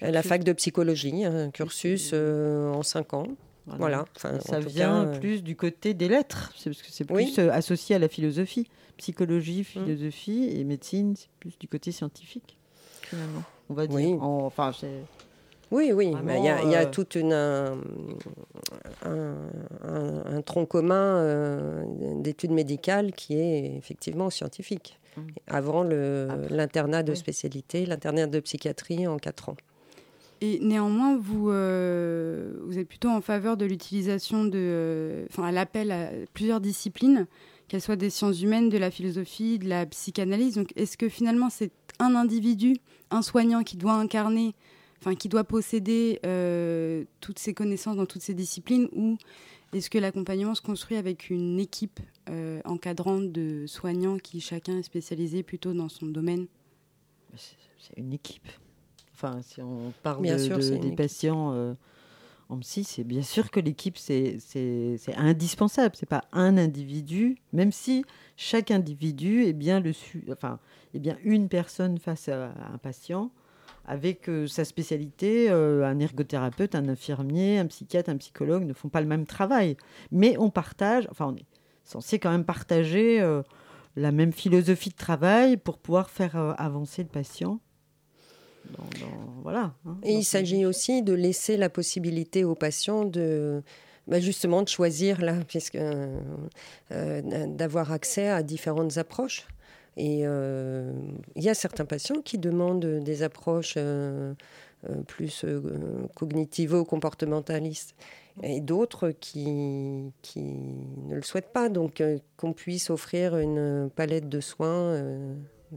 [0.01, 3.27] la fac de psychologie, un cursus euh, en 5 ans.
[3.67, 4.05] Voilà.
[4.15, 8.07] ça vient euh, plus du côté des lettres, parce que c'est plus associé à la
[8.07, 8.69] philosophie.
[8.97, 9.63] Psychologie, mm.
[9.65, 12.57] philosophie et médecine, c'est plus du côté scientifique,
[13.01, 13.43] finalement.
[13.69, 13.95] On va dire.
[13.95, 14.15] Oui.
[14.21, 14.71] enfin,
[15.75, 17.77] oui, oui, il y, a, euh, tout un,
[19.03, 21.83] un, tronc commun euh,
[22.15, 24.99] d'études médicales qui est effectivement scientifique.
[25.17, 25.21] Mmh.
[25.47, 29.57] Avant l'internat de spécialité, l'internat de psychiatrie en quatre ans.
[30.41, 35.91] Et néanmoins, vous, euh, vous êtes plutôt en faveur de l'utilisation de, enfin, à l'appel
[35.91, 37.27] à plusieurs disciplines,
[37.67, 40.55] qu'elles soient des sciences humaines, de la philosophie, de la psychanalyse.
[40.55, 42.77] Donc, est-ce que finalement, c'est un individu,
[43.11, 44.53] un soignant qui doit incarner
[45.05, 49.17] enfin, qui doit posséder euh, toutes ces connaissances dans toutes ces disciplines ou
[49.71, 54.83] est-ce que l'accompagnement se construit avec une équipe euh, encadrante de soignants qui chacun est
[54.83, 56.47] spécialisé plutôt dans son domaine?
[57.35, 58.47] C'est une équipe.
[59.13, 61.73] Enfin, si on parle de, des patients euh,
[62.49, 64.39] en psy, c'est bien sûr que l'équipe, c'est
[65.15, 65.95] indispensable.
[65.95, 68.05] C'est pas un individu, même si
[68.37, 69.91] chaque individu est bien, le,
[70.31, 70.59] enfin,
[70.93, 73.29] est bien une personne face à un patient
[73.87, 78.89] avec euh, sa spécialité, euh, un ergothérapeute, un infirmier, un psychiatre, un psychologue ne font
[78.89, 79.77] pas le même travail.
[80.11, 81.45] Mais on partage, enfin on est
[81.83, 83.43] censé quand même partager euh,
[83.95, 87.59] la même philosophie de travail pour pouvoir faire avancer le patient.
[89.43, 89.73] voilà.
[89.85, 93.61] Hein, Et il s'agit aussi de laisser la possibilité aux patients de
[94.07, 95.79] bah, justement de choisir là, puisque
[96.89, 99.47] d'avoir accès à différentes approches.
[99.97, 100.91] Et euh,
[101.35, 104.33] il y a certains patients qui demandent des approches euh,
[104.89, 105.45] euh, plus
[106.15, 107.95] cognitivo-comportementalistes
[108.43, 110.41] et d'autres qui, qui
[111.07, 111.69] ne le souhaitent pas.
[111.69, 112.03] Donc
[112.35, 115.01] qu'on puisse offrir une palette de soins,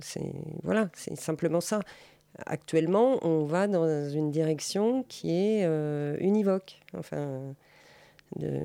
[0.01, 0.33] c'est
[0.65, 1.81] voilà, c'est simplement ça.
[2.47, 5.65] Actuellement, on va dans une direction qui est
[6.21, 7.55] univoque, enfin,
[8.37, 8.61] de,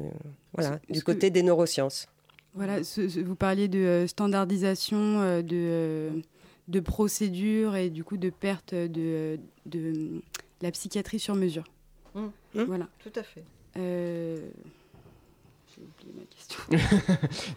[0.53, 2.07] voilà, du côté des neurosciences.
[2.55, 2.79] Voilà,
[3.23, 6.11] vous parliez de euh, standardisation, euh, de, euh,
[6.67, 10.21] de procédures et du coup de perte de, de,
[10.61, 11.63] la psychiatrie sur mesure.
[12.13, 12.25] Mmh.
[12.53, 12.61] Mmh.
[12.63, 12.87] Voilà.
[12.99, 13.43] Tout à fait.
[13.75, 14.43] J'ai
[15.81, 16.59] oublié ma question.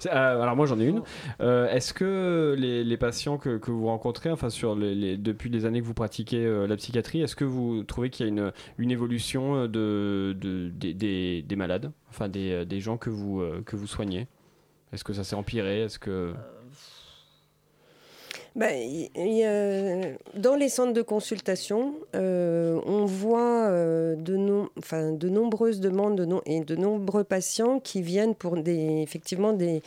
[0.11, 1.03] alors moi j'en ai une.
[1.41, 5.83] Est-ce que les, les patients que, que, vous rencontrez, enfin sur les, depuis les années
[5.83, 9.67] que vous pratiquez la psychiatrie, est-ce que vous trouvez qu'il y a une, une évolution
[9.67, 14.27] de, de des, des, malades, enfin des, des gens que vous, que vous soignez?
[14.93, 15.83] Est-ce que ça s'est empiré?
[15.83, 16.35] Est-ce que
[18.57, 19.07] ben,
[20.35, 26.75] dans les centres de consultation, euh, on voit euh, de, nombreuses demandes de et de
[26.75, 29.83] nombreux patients qui viennent pour des, effectivement des,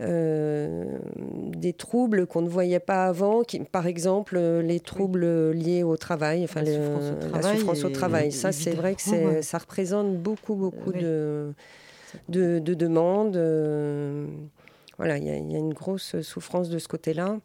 [0.00, 0.96] euh,
[1.56, 6.44] des troubles qu'on ne voyait pas avant, qui, par exemple les troubles liés au travail,
[6.44, 8.30] enfin la, souffrance au travail.
[8.30, 11.52] Ça, c'est vrai que ça représente beaucoup, beaucoup de
[12.28, 13.36] de, demandes.
[13.36, 14.26] Euh,
[14.96, 17.38] voilà, il y, a une grosse souffrance de ce côté-là.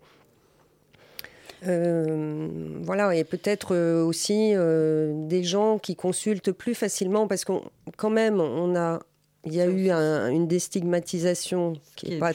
[1.62, 4.54] voilà, et peut-être aussi
[5.28, 7.62] des gens qui consultent plus facilement parce qu'on,
[7.96, 9.00] quand même, on a
[9.46, 9.92] il y a eu
[10.32, 12.32] une déstigmatisation qui, est, pas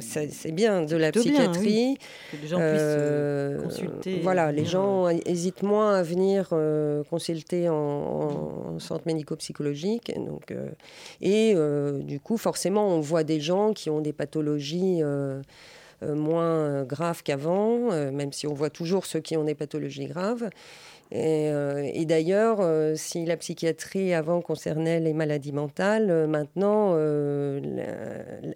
[0.00, 1.98] c'est bien de la psychiatrie.
[2.32, 4.20] Que les gens puissent euh, consulter.
[4.22, 10.12] Voilà, les gens hésitent moins à venir euh, consulter en, centre médico-psychologique.
[10.16, 10.70] Donc, euh,
[11.20, 11.54] et
[12.02, 15.02] du coup, forcément, on voit des gens qui ont des pathologies
[16.02, 20.48] moins graves qu'avant, même si on voit toujours ceux qui ont des pathologies graves.
[21.12, 26.96] Euh, et, d'ailleurs, euh, si la psychiatrie avant concernait les maladies mentales, euh, maintenant,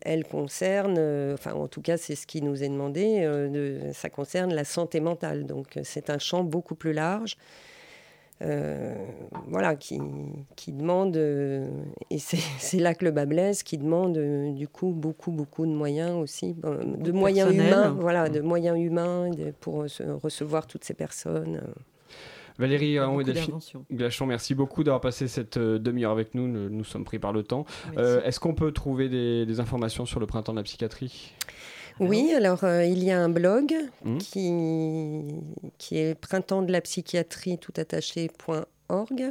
[0.03, 0.99] elle concerne,
[1.33, 5.01] enfin en tout cas c'est ce qui nous est demandé, de, ça concerne la santé
[5.01, 5.47] mentale.
[5.47, 7.37] Donc c'est un champ beaucoup plus large.
[9.49, 10.01] voilà, qui,
[10.57, 14.19] qui demande, et c'est là que le bas blesse, qui demande
[14.55, 19.85] du coup beaucoup, beaucoup de moyens aussi, de moyens humains, voilà, de moyens humains pour
[20.23, 21.61] recevoir toutes ces personnes.
[22.59, 22.99] Valérie
[23.93, 26.47] Glachon, merci beaucoup d'avoir passé cette euh, demi-heure avec nous.
[26.47, 27.67] Nous, sommes pris par le temps.
[27.99, 31.33] Euh, est-ce qu'on peut trouver des, informations sur le printemps de la psychiatrie?
[32.01, 34.19] Oui, alors euh, il y a un blog mmh.
[34.19, 35.23] qui,
[35.79, 39.29] qui est printemps de la psychiatrie tout attaché.org.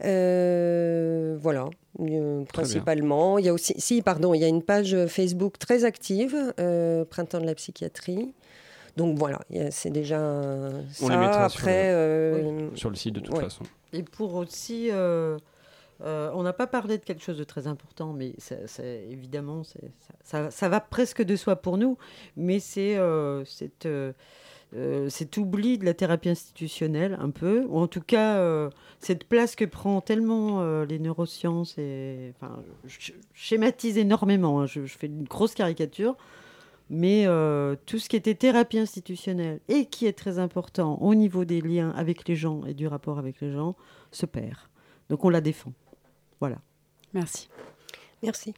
[0.00, 1.70] voilà,
[2.52, 3.38] principalement.
[3.38, 6.34] Il y a aussi, si, pardon, il y a une page Facebook très active,
[7.10, 8.32] Printemps de la psychiatrie.
[8.96, 9.40] Donc voilà,
[9.70, 11.44] c'est déjà On ça.
[11.44, 13.64] Après, euh, sur, le, site de toute façon.
[13.92, 15.36] Et pour aussi, euh,
[16.02, 19.62] euh, on n'a pas parlé de quelque chose de très important, mais c'est, évidemment,
[20.22, 21.98] ça, ça, va presque de soi pour nous,
[22.36, 22.96] mais c'est
[23.46, 23.88] cette,
[25.08, 28.70] cet oubli de la thérapie institutionnelle, un peu, ou en tout cas
[29.00, 34.96] cette place que prend tellement les neurosciences, et, enfin, je, schématise énormément, hein, je, je,
[34.96, 36.16] fais une grosse caricature,
[36.90, 41.44] mais euh, tout ce qui était thérapie institutionnelle et qui est très important au niveau
[41.44, 43.76] des liens avec les gens et du rapport avec les gens
[44.10, 44.58] se perd.
[45.08, 45.72] Donc on la défend.
[46.40, 46.58] Voilà.
[47.12, 47.48] Merci.
[48.22, 48.54] Merci.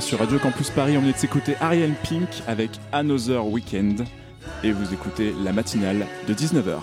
[0.00, 0.96] Sur Radio Campus Paris.
[0.98, 4.04] On vient de s'écouter Ariel Pink avec Another Weekend.
[4.62, 6.80] Et vous écoutez la matinale de 19h.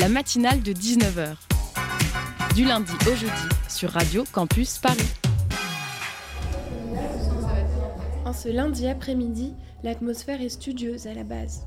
[0.00, 1.36] La matinale de 19h.
[2.56, 4.98] Du lundi au jeudi sur Radio Campus Paris.
[8.24, 11.66] En ce lundi après-midi, l'atmosphère est studieuse à la base.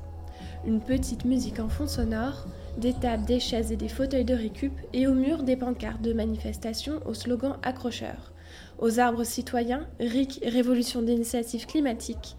[0.66, 2.46] Une petite musique en fond sonore,
[2.78, 6.12] des tables, des chaises et des fauteuils de récup, et au mur des pancartes de
[6.12, 8.32] manifestation au slogan accrocheur.
[8.78, 12.36] Aux arbres citoyens, RIC, Révolution d'initiative climatique.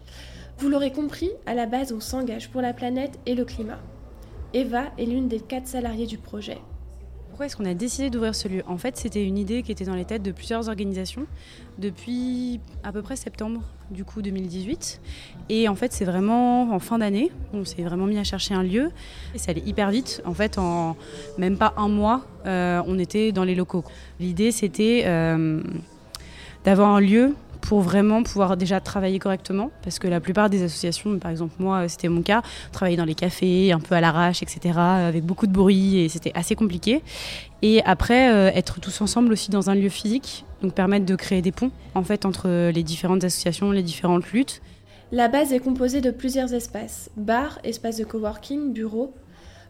[0.58, 3.80] Vous l'aurez compris, à la base, on s'engage pour la planète et le climat.
[4.54, 6.58] Eva est l'une des quatre salariés du projet.
[7.38, 8.64] Pourquoi est-ce qu'on a décidé d'ouvrir ce lieu?
[8.66, 11.24] En fait, c'était une idée qui était dans les têtes de plusieurs organisations
[11.78, 13.62] depuis à peu près septembre
[13.92, 15.00] du coup 2018.
[15.48, 18.64] Et en fait, c'est vraiment en fin d'année, on s'est vraiment mis à chercher un
[18.64, 18.90] lieu.
[19.36, 20.20] Et ça allait hyper vite.
[20.24, 20.96] En fait, en
[21.38, 23.84] même pas un mois, euh, on était dans les locaux.
[24.18, 25.62] L'idée, c'était euh,
[26.64, 27.36] d'avoir un lieu
[27.68, 29.70] pour vraiment pouvoir déjà travailler correctement.
[29.82, 32.40] Parce que la plupart des associations, par exemple moi, c'était mon cas,
[32.72, 36.32] travailler dans les cafés, un peu à l'arrache, etc., avec beaucoup de bruit, et c'était
[36.34, 37.02] assez compliqué.
[37.60, 41.42] Et après, euh, être tous ensemble aussi dans un lieu physique, donc permettre de créer
[41.42, 44.62] des ponts, en fait, entre les différentes associations, les différentes luttes.
[45.12, 49.12] La base est composée de plusieurs espaces, bars, espaces de coworking, bureaux.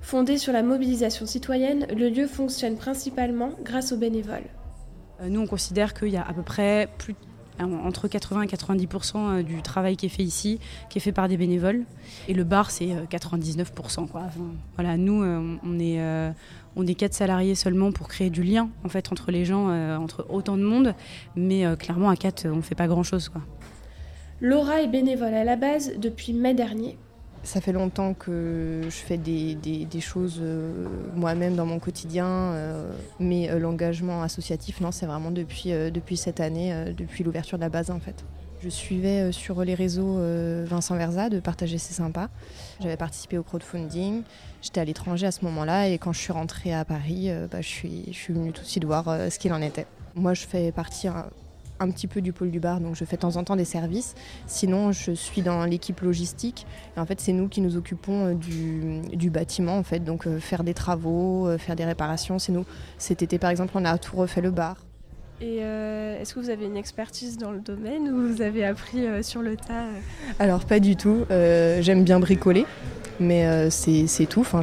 [0.02, 4.46] Fondé sur la mobilisation citoyenne, le lieu fonctionne principalement grâce aux bénévoles.
[5.20, 7.18] Euh, nous, on considère qu'il y a à peu près plus de
[7.60, 11.28] entre 80 et 90% euh, du travail qui est fait ici, qui est fait par
[11.28, 11.84] des bénévoles.
[12.28, 13.64] Et le bar, c'est 99%.
[14.02, 14.22] Euh, quoi.
[14.76, 16.00] voilà, nous, euh, on est,
[16.76, 20.94] on quatre salariés seulement pour créer du lien entre les gens, entre autant de monde.
[21.36, 23.30] Mais clairement, à quatre, on ne fait pas grand-chose.
[24.40, 26.96] Laura est bénévole à la base depuis mai dernier.
[27.48, 32.92] Ça fait longtemps que je fais des, des, choses euh, moi-même dans mon quotidien, euh,
[33.20, 37.70] mais euh, l'engagement associatif, non, c'est vraiment depuis, depuis cette année, depuis l'ouverture de la
[37.70, 38.22] base en fait.
[38.62, 40.18] Je suivais sur les réseaux
[40.66, 42.28] Vincent Verza de Partager c'est sympa.
[42.82, 44.24] J'avais participé au crowdfunding.
[44.60, 47.68] J'étais à l'étranger à ce moment-là et quand je suis rentrée à Paris, bah, je,
[47.68, 49.86] suis, je suis venue tout de suite voir ce qu'il en était.
[50.14, 51.08] Moi, je fais partie
[51.80, 53.64] un petit peu du pôle du bar, donc je fais de temps en temps des
[53.64, 54.14] services.
[54.46, 56.66] Sinon, je suis dans l'équipe logistique.
[56.96, 60.40] Et en fait, c'est nous qui nous occupons euh, du, bâtiment, en fait, donc euh,
[60.40, 62.38] faire des travaux, euh, faire des réparations.
[62.38, 62.64] C'est nous.
[62.98, 64.76] Cet été, par exemple, on a tout refait le bar.
[65.40, 69.40] Et est-ce que vous avez une expertise dans le domaine ou vous avez appris sur
[69.40, 69.86] le tas
[70.38, 71.24] Alors pas du tout.
[71.30, 72.66] J'aime bien bricoler
[73.20, 74.40] mais euh, c'est tout.
[74.40, 74.60] Enfin,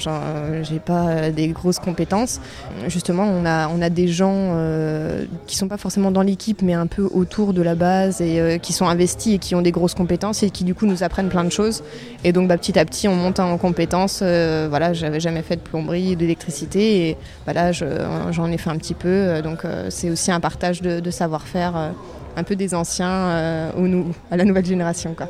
[0.63, 2.39] j'ai pas des grosses compétences.
[2.87, 7.07] Justement, on a, des gens euh, qui sont pas forcément dans l'équipe, mais un peu
[7.13, 10.43] autour de la base et euh, qui sont investis et qui ont des grosses compétences
[10.43, 11.83] et qui du coup nous apprennent plein de choses.
[12.23, 14.19] Et donc, bah, petit à petit, on monte en compétences.
[14.19, 18.93] voilà, j'avais jamais fait de plomberie, d'électricité, et voilà, bah, j'en ai fait un petit
[18.93, 19.41] peu.
[19.41, 21.93] donc, c'est aussi un partage de, de savoir-faire
[22.35, 23.85] un peu des anciens au,
[24.31, 25.29] à la nouvelle génération, quoi.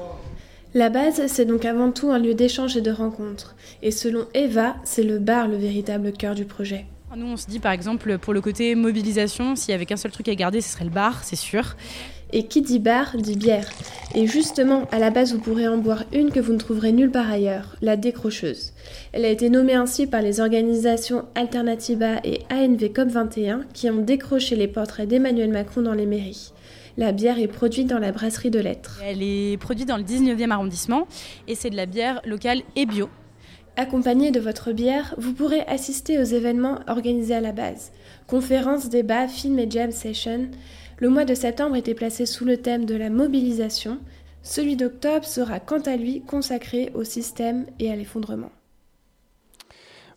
[0.74, 3.56] La base, c'est donc avant tout un lieu d'échange et de rencontre.
[3.82, 6.86] Et selon Eva, c'est le bar le véritable cœur du projet.
[7.16, 10.12] Nous, on se dit par exemple, pour le côté mobilisation, s'il y avait qu'un seul
[10.12, 11.78] truc à garder, ce serait le bar, c'est sûr.
[12.36, 13.70] Et qui dit bar dit bière.
[14.14, 17.10] Et justement, à la base, vous pourrez en boire une que vous ne trouverez nulle
[17.10, 18.74] part ailleurs, la décrocheuse.
[19.14, 24.58] Elle a été nommée ainsi par les organisations Alternativa et ANV COP21 qui ont décroché
[24.58, 26.52] les portraits d'Emmanuel Macron dans les mairies.
[26.98, 29.00] La bière est produite dans la brasserie de Lettres.
[29.02, 31.08] Elle est produite dans le 19e arrondissement
[31.48, 33.08] et c'est de la bière locale et bio.
[33.78, 37.92] Accompagné de votre bière, vous pourrez assister aux événements organisés à la base.
[38.28, 40.50] Conférences, débats, films et jam sessions.
[40.98, 44.00] Le mois de septembre était placé sous le thème de la mobilisation.
[44.44, 48.52] Celui d'octobre sera quant à lui consacré au système et à l'effondrement.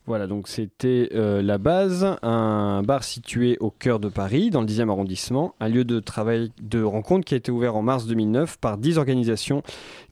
[0.09, 4.67] Voilà, donc c'était euh, la base, un bar situé au cœur de Paris, dans le
[4.67, 8.57] 10e arrondissement, un lieu de travail, de rencontre qui a été ouvert en mars 2009
[8.57, 9.63] par 10 organisations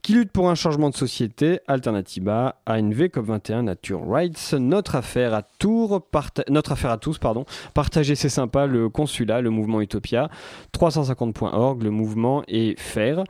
[0.03, 5.41] qui luttent pour un changement de société, Alternativa, ANV, COP21, Nature Rights, notre affaire à
[5.41, 6.07] Tours,
[6.47, 10.29] notre affaire à tous, pardon, partager c'est sympa, le consulat, le mouvement Utopia,
[10.77, 13.23] 350.org, le mouvement et faire,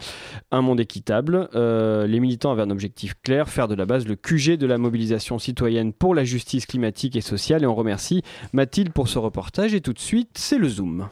[0.52, 1.48] un monde équitable.
[1.56, 4.78] Euh, les militants avaient un objectif clair, faire de la base le QG de la
[4.78, 7.64] mobilisation citoyenne pour la justice climatique et sociale.
[7.64, 9.74] Et on remercie Mathilde pour ce reportage.
[9.74, 11.10] Et tout de suite, c'est le Zoom.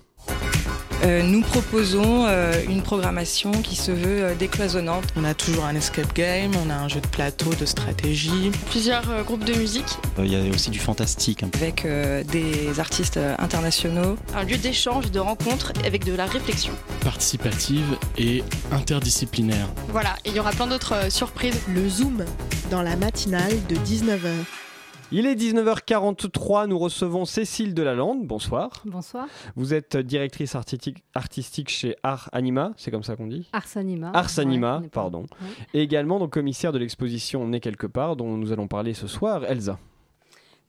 [1.04, 5.04] Euh, nous proposons euh, une programmation qui se veut euh, décloisonnante.
[5.16, 8.50] On a toujours un escape game, on a un jeu de plateau, de stratégie.
[8.72, 9.86] Plusieurs groupes de musique.
[10.18, 11.44] Il y a aussi du fantastique.
[11.44, 14.18] Avec des artistes internationaux.
[14.36, 16.74] Un lieu d'échange, de rencontre avec de la réflexion.
[17.02, 19.68] Participative et interdisciplinaire.
[19.90, 21.60] Voilà, et il y aura plein d'autres surprises.
[21.68, 22.26] Le Zoom,
[22.72, 24.65] dans la matinale de 19h.
[25.12, 28.82] Il est 19h43, nous recevons Cécile Delalande, bonsoir.
[28.86, 29.28] Bonsoir.
[29.56, 34.12] Vous êtes directrice artistique, chez Art Anima, c'est comme ça qu'on dit Ars Anima.
[34.16, 35.28] Ars Anima, pardon.
[35.76, 39.46] Et également donc commissaire de l'exposition Né quelque part, dont nous allons parler ce soir,
[39.46, 39.78] Elsa.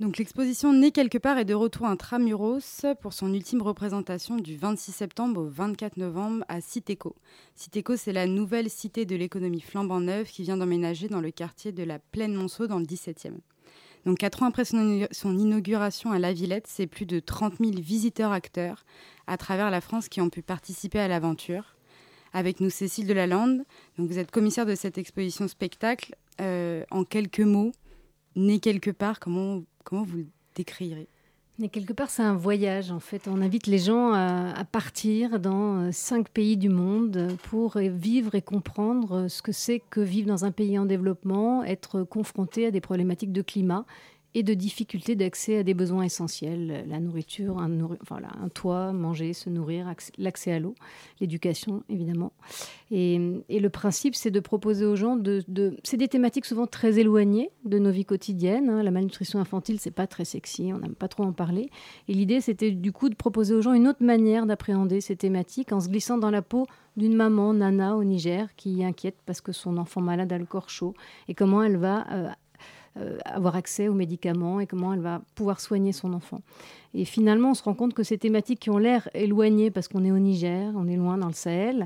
[0.01, 4.93] Donc l'exposition Né quelque part est de retour intramuros pour son ultime représentation du 26
[4.93, 7.17] septembre au 24 novembre à Citéco.
[7.55, 11.73] Citéco, c'est la nouvelle cité de l'économie flambant neuve qui vient d'emménager dans le quartier
[11.73, 13.39] de la Plaine Monceau dans le 17e.
[14.07, 18.31] Donc quatre ans après son inauguration à La Villette, c'est plus de 30 000 visiteurs
[18.31, 18.85] acteurs
[19.27, 21.75] à travers la France qui ont pu participer à l'aventure.
[22.33, 23.65] Avec nous Cécile Delalande,
[23.99, 26.15] donc vous êtes commissaire de cette exposition spectacle.
[26.41, 27.73] Euh, en quelques mots,
[28.37, 30.27] né quelque part, comment Comment vous
[30.57, 31.09] décrirez
[31.59, 33.29] mais quelque part, c'est un voyage en fait.
[33.29, 38.43] On invite les gens à, partir dans euh, cinq pays du monde pour vivre et
[38.43, 42.81] comprendre ce que c'est que vivre dans un pays en développement, être confronté à des
[42.81, 43.87] problématiques de climat
[44.37, 47.71] et de difficultés d'accès à des besoins essentiels, la nourriture, un,
[48.53, 50.75] toit, manger, se nourrir, l'accès à l'eau,
[51.23, 52.35] l'éducation évidemment.
[52.91, 53.19] Et,
[53.49, 55.43] le principe, c'est de proposer aux gens de,
[55.85, 58.69] c'est des thématiques souvent très éloignées de nos vies quotidiennes.
[58.69, 58.83] Hein.
[58.83, 61.71] La malnutrition infantile, c'est pas très sexy, on n'aime pas trop en parler.
[62.07, 65.73] Et l'idée, c'était du coup de proposer aux gens une autre manière d'appréhender ces thématiques
[65.73, 66.67] en se glissant dans la peau
[66.99, 70.71] d'une maman, Nana, au Niger, qui inquiète parce que son enfant malade a le corps
[70.71, 70.95] chaud
[71.29, 72.29] et comment elle va euh,
[72.99, 76.41] euh, avoir accès aux médicaments et comment elle va pouvoir soigner son enfant.
[76.95, 80.05] Et finalement, on se rend compte que ces thématiques qui ont l'air éloignées parce qu'on
[80.05, 81.85] est au Niger, on est loin dans le Sahel,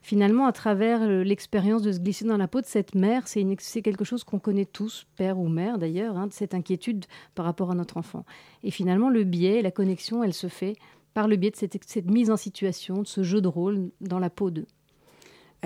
[0.00, 4.04] finalement, à travers l'expérience de se glisser dans la peau de cette mère, c'est quelque
[4.04, 7.04] chose qu'on connaît tous, père ou mère d'ailleurs, hein, cette inquiétude
[7.34, 8.24] par rapport à notre enfant.
[8.62, 10.76] Et finalement, le biais, la connexion, elle se fait
[11.12, 14.18] par le biais de cette, cette mise en situation, de ce jeu de rôle dans
[14.18, 14.66] la peau d'eux.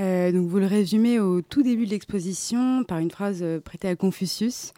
[0.00, 3.88] Euh, donc vous le résumez au tout début de l'exposition par une phrase euh, prêtée
[3.88, 4.72] à Confucius.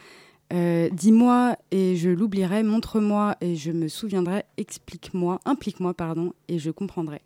[0.53, 6.71] Euh, dis-moi et je l'oublierai, montre-moi et je me souviendrai, explique-moi, implique-moi, pardon, et je
[6.71, 7.23] comprendrai.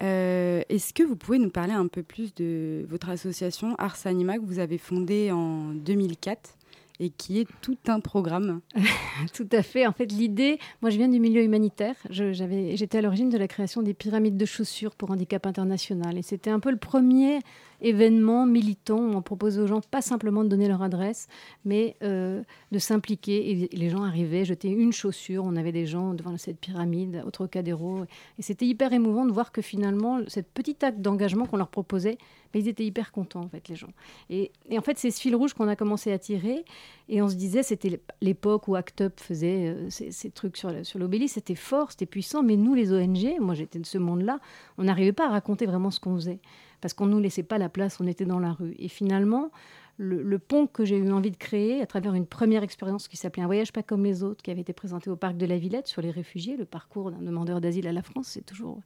[0.00, 4.44] Est-ce que vous pouvez nous parler un peu plus de votre association Ars Anima que
[4.44, 6.56] vous avez fondée en 2004
[7.00, 8.60] et qui est tout un programme.
[9.34, 9.86] tout à fait.
[9.86, 11.94] En fait, l'idée, moi je viens du milieu humanitaire.
[12.10, 16.18] J'étais à l'origine de la création des pyramides de chaussures pour handicap international.
[16.18, 17.40] Et c'était un peu le premier
[17.82, 21.28] événement militant où on propose aux gens pas simplement de donner leur adresse,
[21.64, 23.50] mais euh, de s'impliquer.
[23.50, 25.44] Et les gens arrivaient, jetaient une chaussure.
[25.44, 28.04] On avait des gens devant cette pyramide, au Trocadéro.
[28.38, 32.18] Et c'était hyper émouvant de voir que finalement, cette petit acte d'engagement qu'on leur proposait,
[32.54, 33.90] mais ils étaient hyper contents, en fait, les gens.
[34.30, 36.64] Et, en fait, c'est ce fil rouge qu'on a commencé à tirer.
[37.08, 40.98] Et on se disait, c'était l'époque où Act Up faisait euh, ces, trucs sur, sur
[40.98, 41.34] l'obélisque.
[41.34, 42.42] C'était fort, c'était puissant.
[42.42, 44.38] Mais nous, les ONG, moi j'étais de ce monde-là,
[44.78, 46.40] on n'arrivait pas à raconter vraiment ce qu'on faisait.
[46.82, 48.74] Parce qu'on ne nous laissait pas la place, on était dans la rue.
[48.78, 49.50] Et finalement,
[49.96, 53.42] le, pont que j'ai eu envie de créer à travers une première expérience qui s'appelait
[53.42, 55.86] Un voyage pas comme les autres, qui avait été présenté au parc de la Villette
[55.86, 58.80] sur les réfugiés, le parcours d'un demandeur d'asile à la France, c'est toujours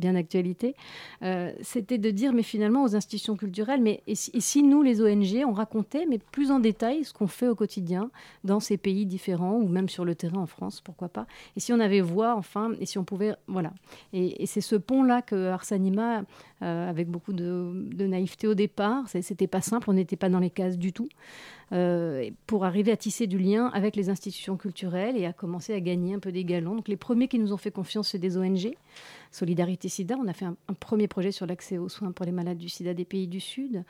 [0.00, 0.74] bien d'actualité,
[1.22, 5.44] euh, c'était de dire, mais finalement, aux institutions culturelles, mais et si, nous, les ONG,
[5.46, 8.10] on racontait, mais plus en détail, ce qu'on fait au quotidien
[8.42, 11.26] dans ces pays différents, ou même sur le terrain en France, pourquoi pas,
[11.56, 13.72] et si on avait voix, enfin, et si on pouvait, voilà.
[14.12, 16.24] Et, c'est ce pont-là que Arsanima,
[16.60, 20.50] avec beaucoup de, de, naïveté au départ, c'était pas simple, on n'était pas dans les
[20.50, 21.08] cases du tout,
[21.72, 25.80] euh, pour arriver à tisser du lien avec les institutions culturelles et à commencer à
[25.80, 26.74] gagner un peu des galons.
[26.74, 28.72] Donc les premiers qui nous ont fait confiance, c'est des ONG.
[29.30, 32.58] Solidarité Sida, on a fait un, premier projet sur l'accès aux soins pour les malades
[32.58, 33.84] du sida des pays du Sud.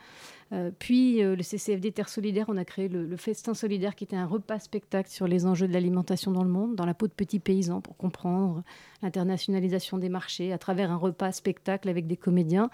[0.53, 4.17] Euh, puis euh, le CCFD Terre Solidaire, on a créé le, Festin Solidaire qui était
[4.17, 7.13] un repas spectacle sur les enjeux de l'alimentation dans le monde, dans la peau de
[7.13, 8.63] petits paysans pour comprendre
[9.01, 12.69] l'internationalisation des marchés à travers un repas spectacle avec des comédiens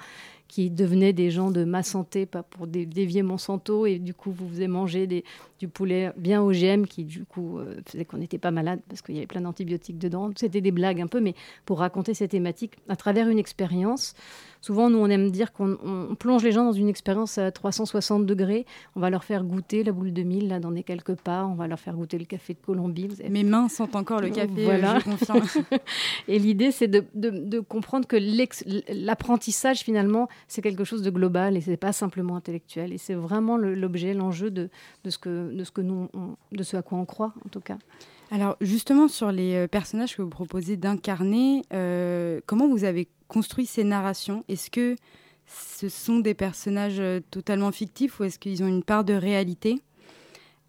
[0.48, 4.48] qui devenaient des gens de ma santé, pas pour dévier Monsanto, et du coup vous
[4.50, 5.24] faisiez manger des,
[5.60, 9.16] du poulet bien OGM qui du coup euh, faisait qu'on n'était pas malade parce qu'il
[9.16, 10.30] y avait plein d'antibiotiques dedans.
[10.36, 11.36] C'était des blagues un peu, mais
[11.66, 14.14] pour raconter ces thématiques à travers une expérience
[14.62, 18.66] Souvent, nous, on aime dire qu'on plonge les gens dans une expérience à 360 degrés.
[18.95, 21.45] On va leur faire goûter la boule de mille, là, dans des quelques pas.
[21.45, 23.10] On va leur faire goûter le café de Colombie.
[23.30, 25.00] Mes mains sentent encore le café, voilà.
[25.00, 25.60] je
[26.28, 28.18] et l'idée, c'est de, comprendre que
[28.89, 32.94] l'apprentissage, finalement, c'est quelque chose de global et c'est pas simplement intellectuel.
[32.94, 34.70] Et c'est vraiment l'objet, l'enjeu de,
[35.08, 37.78] ce que, de, ce que de ce à quoi on croit, en tout cas.
[38.30, 43.66] Alors justement sur les euh, personnages que vous proposez d'incarner, euh, comment vous avez construit
[43.66, 44.44] ces narrations?
[44.50, 44.96] Est-ce que
[45.46, 49.82] ce sont des personnages euh, totalement fictifs ou est-ce qu'ils ont une part de réalité?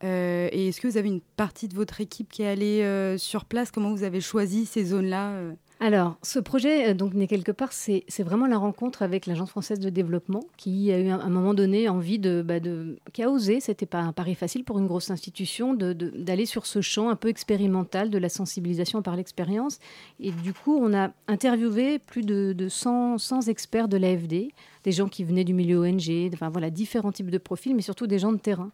[0.00, 3.72] Et est-ce que vous avez une partie de votre équipe qui est allée sur place?
[3.72, 5.40] Comment vous avez choisi ces zones-là
[5.80, 9.90] alors, ce projet, donc, n'est quelque part, c'est vraiment la rencontre avec l'Agence française de
[9.90, 13.60] développement qui a eu à un moment donné envie de, bah, de qui a osé,
[13.60, 17.28] c'était pas un pari facile pour une grosse institution, d'aller sur ce champ un peu
[17.28, 19.78] expérimental de la sensibilisation par l'expérience.
[20.18, 24.52] Et du coup, on a interviewé plus de, de 100, 100 experts de l'AFD,
[24.82, 28.08] des gens qui venaient du milieu ONG, enfin voilà, différents types de profils, mais surtout
[28.08, 28.72] des gens de terrain.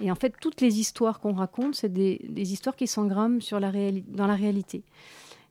[0.00, 4.34] Et en fait, toutes les histoires qu'on raconte, c'est des, histoires qui s'engramment dans la
[4.36, 4.82] réalité.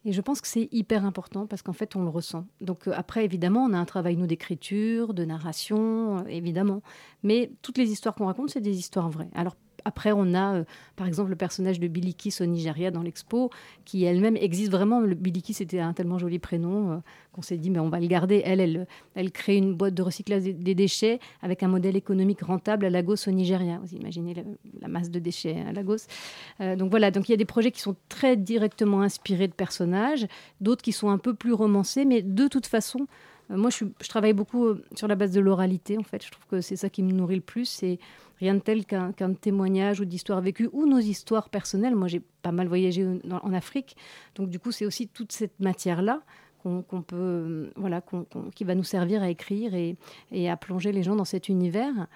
[0.06, 2.46] Et je pense que c'est hyper important parce qu'en fait, on le ressent.
[2.62, 6.82] Donc euh, après, évidemment, on a un travail, nous, d'écriture, de narration, euh, évidemment.
[7.24, 9.30] Mais toutes les histoires qu'on raconte, c'est des histoires vraies.
[9.34, 9.56] Alors
[9.86, 10.64] après, on a euh,
[10.96, 13.50] par exemple le personnage de Billy Kiss au Nigeria dans l'expo,
[13.86, 15.02] qui elle-même existe vraiment.
[15.02, 16.98] Billy Kiss était un tellement joli prénom euh,
[17.32, 18.42] qu'on s'est dit, mais on va le garder.
[18.46, 22.86] Elle, elle, elle crée une boîte de recyclage des, déchets avec un modèle économique rentable
[22.86, 23.80] à Lagos au Nigeria.
[23.84, 24.36] Vous imaginez
[24.82, 26.08] la, masse de déchets à Lagos.
[26.62, 29.54] Euh, donc voilà, donc il y a des projets qui sont très directement inspirés de
[29.54, 30.28] personnages,
[30.62, 33.08] d'autres qui sont un peu plus romancés, mais de toute façon,
[33.50, 36.24] moi, je, je, travaille beaucoup sur la base de l'oralité, en fait.
[36.26, 37.66] Je trouve que c'est ça qui me nourrit le plus.
[37.66, 38.00] C'est
[38.44, 41.96] rien de tel qu'un témoignage ou d'histoire vécue ou nos histoires personnelles.
[41.96, 43.96] Moi, j'ai pas mal voyagé en, Afrique,
[44.36, 46.22] donc du coup, c'est aussi toute cette matière-là
[46.64, 48.02] qu'on peut, voilà,
[48.56, 49.98] qui va nous servir à écrire et,
[50.50, 52.08] à plonger les gens dans cet univers.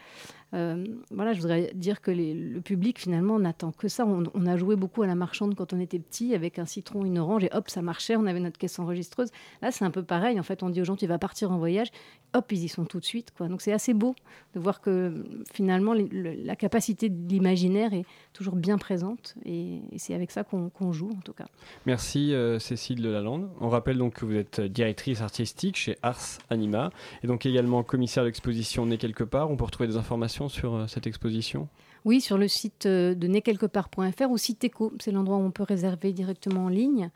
[0.54, 4.06] Euh, voilà, je voudrais dire que le public, finalement, n'attend que ça.
[4.06, 7.20] On, a joué beaucoup à la marchande quand on était petit, avec un citron, une
[7.20, 9.30] orange, et hop, ça marchait, on avait notre caisse enregistreuse.
[9.62, 10.40] Là, c'est un peu pareil.
[10.40, 11.90] En fait, on dit aux gens, tu vas partir en voyage,
[12.34, 13.34] hop, ils y sont tout de suite.
[13.40, 14.16] Donc, c'est assez beau
[14.56, 20.32] de voir que, finalement, la capacité de l'imaginaire est toujours bien présente, et, c'est avec
[20.32, 21.48] ça qu'on joue, en tout cas.
[21.86, 23.50] Merci, euh, Cécile Delalande.
[23.60, 26.92] On rappelle donc que vous êtes directrice artistique chez Ars Anima,
[27.24, 29.50] et donc également commissaire d'exposition Né quelque part.
[29.50, 31.68] On peut retrouver des informations sur euh, cette exposition?
[32.06, 34.94] Oui, sur le site euh, de nequelquepart.fr ou site Eco.
[35.00, 37.10] C'est l'endroit où on peut réserver directement en ligne.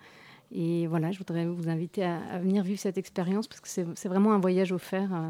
[0.53, 4.34] Et voilà, je voudrais vous inviter à, venir vivre cette expérience parce que c'est vraiment
[4.34, 5.13] un voyage offert.
[5.13, 5.30] Euh,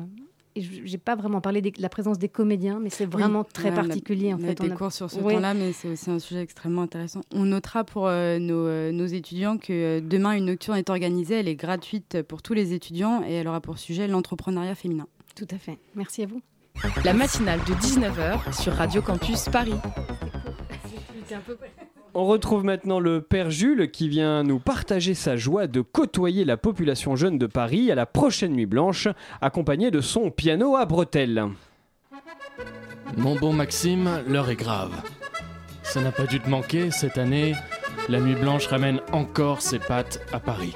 [0.56, 3.74] et je n'ai pas vraiment parlé de la présence des comédiens, mais c'est vraiment très
[3.74, 4.34] particulier.
[4.34, 4.60] en fait.
[4.60, 7.22] des cours sur ce point-là, mais c'est aussi un sujet extrêmement intéressant.
[7.32, 11.36] On notera pour nos, nos, étudiants que demain, une nocturne est organisée.
[11.36, 15.08] Elle est gratuite pour tous les étudiants et elle aura pour sujet l'entrepreneuriat féminin.
[15.36, 15.78] Tout à fait.
[15.96, 16.42] Merci à vous.
[17.06, 19.76] La matinale de 19h sur Radio Campus Paris.
[22.14, 26.58] On retrouve maintenant le Père Jules qui vient nous partager sa joie de côtoyer la
[26.58, 29.08] population jeune de Paris à la prochaine Nuit Blanche,
[29.40, 31.46] accompagné de son piano à bretelles.
[33.18, 34.92] Mon bon Maxime, l'heure est grave.
[35.84, 37.56] Ça n'a pas dû te manquer, cette année,
[38.10, 40.74] la Nuit Blanche ramène encore ses pattes à Paris.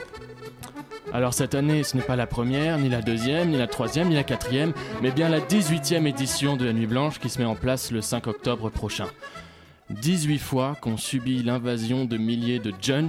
[1.15, 4.15] Alors cette année, ce n'est pas la première, ni la deuxième, ni la troisième, ni
[4.15, 7.55] la quatrième, mais bien la 18e édition de la Nuit Blanche qui se met en
[7.55, 9.07] place le 5 octobre prochain.
[9.91, 13.07] 18 fois qu'on subit l'invasion de milliers de Jones,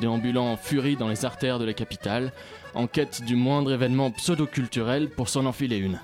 [0.00, 2.32] déambulant en furie dans les artères de la capitale,
[2.74, 6.00] en quête du moindre événement pseudo-culturel pour s'en enfiler une.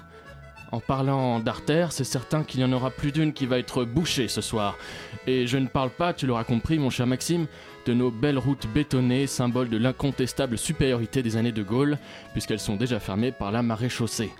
[0.70, 4.28] En parlant d'artères, c'est certain qu'il y en aura plus d'une qui va être bouchée
[4.28, 4.76] ce soir.
[5.26, 7.46] Et je ne parle pas, tu l'auras compris mon cher Maxime,
[7.86, 11.98] de nos belles routes bétonnées, symbole de l'incontestable supériorité des années de Gaulle,
[12.32, 14.30] puisqu'elles sont déjà fermées par la marée chaussée.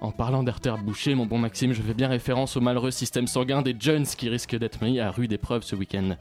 [0.00, 3.62] En parlant d'artères bouchées, mon bon Maxime, je fais bien référence au malheureux système sanguin
[3.62, 6.16] des Jones qui risquent d'être mis à rude épreuve ce week-end.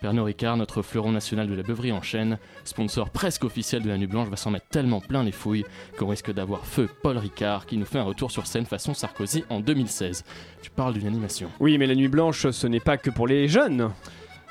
[0.00, 3.98] Pernod Ricard, notre fleuron national de la beuverie en chêne, sponsor presque officiel de la
[3.98, 5.64] Nuit Blanche, va s'en mettre tellement plein les fouilles
[5.98, 9.42] qu'on risque d'avoir feu Paul Ricard qui nous fait un retour sur scène façon Sarkozy
[9.50, 10.24] en 2016.
[10.62, 11.50] Tu parles d'une animation.
[11.58, 13.90] Oui, mais la Nuit Blanche, ce n'est pas que pour les jeunes.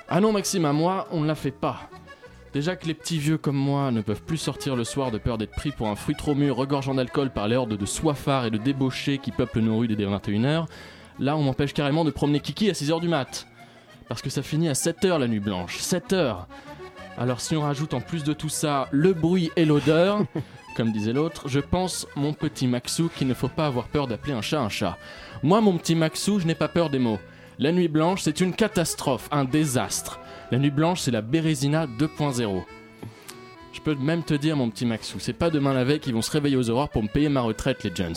[0.10, 1.90] Ah non, Maxime, à moi, on ne la fait pas.
[2.54, 5.38] Déjà que les petits vieux comme moi ne peuvent plus sortir le soir de peur
[5.38, 8.52] d'être pris pour un fruit trop mûr regorgeant d'alcool par les hordes de soifards et
[8.52, 10.66] de débauchés qui peuplent nos rues dès 21h,
[11.20, 13.48] là on m'empêche carrément de promener Kiki à 6h du mat.
[14.08, 16.46] Parce que ça finit à 7h la nuit blanche, 7h
[17.18, 20.24] Alors si on rajoute en plus de tout ça le bruit et l'odeur,
[20.78, 24.34] comme disait l'autre, je pense, mon petit Maxou, qu'il ne faut pas avoir peur d'appeler
[24.34, 24.98] un chat un chat.
[25.44, 27.20] Moi, mon petit Maxou, je n'ai pas peur des mots.
[27.60, 30.20] La nuit blanche, c'est une catastrophe, un désastre.
[30.52, 32.64] La nuit blanche, c'est la Bérésina 2.0.
[33.74, 36.22] Je peux même te dire, mon petit Maxou, c'est pas demain la veille qu'ils vont
[36.22, 38.16] se réveiller aux aurores pour me payer ma retraite, les Jones.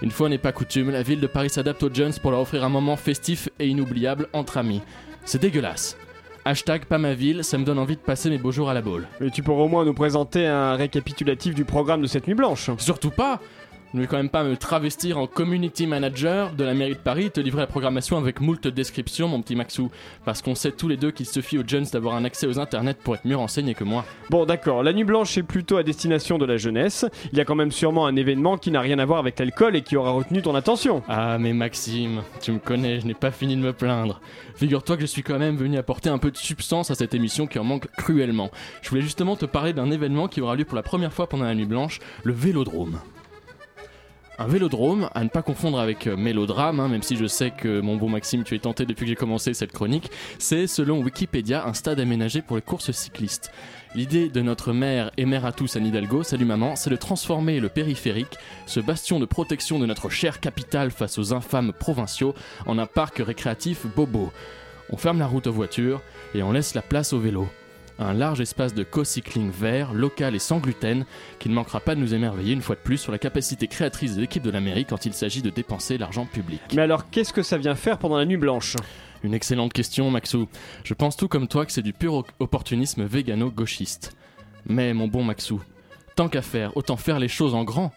[0.00, 2.64] Une fois n'est pas coutume, la ville de Paris s'adapte aux Jones pour leur offrir
[2.64, 4.80] un moment festif et inoubliable entre amis.
[5.26, 5.98] C'est dégueulasse.
[6.46, 8.80] Hashtag pas ma ville, ça me donne envie de passer mes beaux jours à la
[8.80, 9.06] boule.
[9.20, 12.70] Mais tu pourrais au moins nous présenter un récapitulatif du programme de cette nuit blanche.
[12.78, 13.38] Surtout pas
[13.94, 17.26] ne vais quand même pas me travestir en community manager de la mairie de Paris
[17.26, 19.90] et te livrer la programmation avec moult descriptions, mon petit Maxou.
[20.24, 22.94] Parce qu'on sait tous les deux qu'il suffit aux jeunes d'avoir un accès aux internets
[22.94, 24.04] pour être mieux renseignés que moi.
[24.30, 27.04] Bon, d'accord, la nuit blanche est plutôt à destination de la jeunesse.
[27.32, 29.76] Il y a quand même sûrement un événement qui n'a rien à voir avec l'alcool
[29.76, 31.02] et qui aura retenu ton attention.
[31.08, 34.20] Ah, mais Maxime, tu me connais, je n'ai pas fini de me plaindre.
[34.54, 37.46] Figure-toi que je suis quand même venu apporter un peu de substance à cette émission
[37.46, 38.50] qui en manque cruellement.
[38.82, 41.44] Je voulais justement te parler d'un événement qui aura lieu pour la première fois pendant
[41.44, 42.98] la nuit blanche, le Vélodrome.
[44.38, 47.80] Un vélodrome, à ne pas confondre avec euh, mélodrame, hein, même si je sais que
[47.80, 51.66] mon bon Maxime, tu es tenté depuis que j'ai commencé cette chronique, c'est selon Wikipédia
[51.66, 53.52] un stade aménagé pour les courses cyclistes.
[53.94, 57.60] L'idée de notre mère et mère à tous Anne Hidalgo, salut maman, c'est de transformer
[57.60, 62.78] le périphérique, ce bastion de protection de notre chère capitale face aux infâmes provinciaux, en
[62.78, 64.32] un parc récréatif bobo.
[64.88, 66.00] On ferme la route aux voitures
[66.34, 67.48] et on laisse la place au vélo.
[68.04, 71.04] Un large espace de co-cycling vert, local et sans gluten,
[71.38, 74.16] qui ne manquera pas de nous émerveiller une fois de plus sur la capacité créatrice
[74.16, 76.60] de l'équipe de la mairie quand il s'agit de dépenser l'argent public.
[76.74, 78.74] Mais alors, qu'est-ce que ça vient faire pendant la nuit blanche?
[79.22, 80.48] Une excellente question, Maxou.
[80.82, 84.16] Je pense tout comme toi que c'est du pur opportunisme végano-gauchiste.
[84.66, 85.60] Mais, mon bon Maxou,
[86.16, 87.92] tant qu'à faire, autant faire les choses en grand.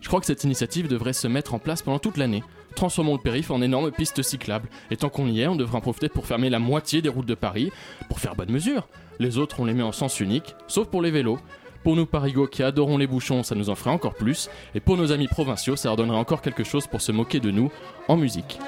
[0.00, 2.44] Je crois que cette initiative devrait se mettre en place pendant toute l'année.
[2.76, 4.68] Transformons le périph' en énorme piste cyclable.
[4.92, 7.26] Et tant qu'on y est, on devrait en profiter pour fermer la moitié des routes
[7.26, 7.72] de Paris,
[8.08, 8.86] pour faire bonne mesure.
[9.18, 11.38] Les autres, on les met en sens unique, sauf pour les vélos.
[11.82, 14.50] Pour nous parigots qui adorons les bouchons, ça nous en ferait encore plus.
[14.74, 17.50] Et pour nos amis provinciaux, ça leur donnerait encore quelque chose pour se moquer de
[17.50, 17.70] nous
[18.08, 18.58] en musique.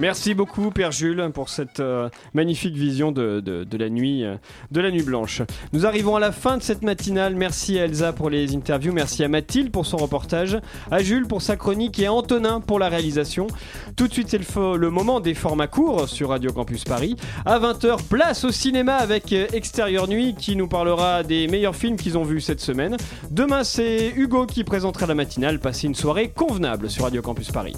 [0.00, 4.36] Merci beaucoup, Père Jules, pour cette euh, magnifique vision de, de- de la nuit, euh,
[4.70, 5.42] de la nuit blanche.
[5.74, 7.34] Nous arrivons à la fin de cette matinale.
[7.36, 10.58] Merci à Elsa pour les interviews, merci à Mathilde pour son reportage,
[10.90, 13.46] à Jules pour sa chronique et à Antonin pour la réalisation.
[13.94, 17.16] Tout de suite, c'est le, le moment des formats courts sur Radio Campus Paris.
[17.44, 21.96] À 20h, place au cinéma avec euh, Extérieur Nuit qui nous parlera des meilleurs films
[21.96, 22.96] qu'ils ont vus cette semaine.
[23.30, 25.58] Demain, c'est Hugo qui présentera la matinale.
[25.60, 27.74] Passez une soirée convenable sur Radio Campus Paris.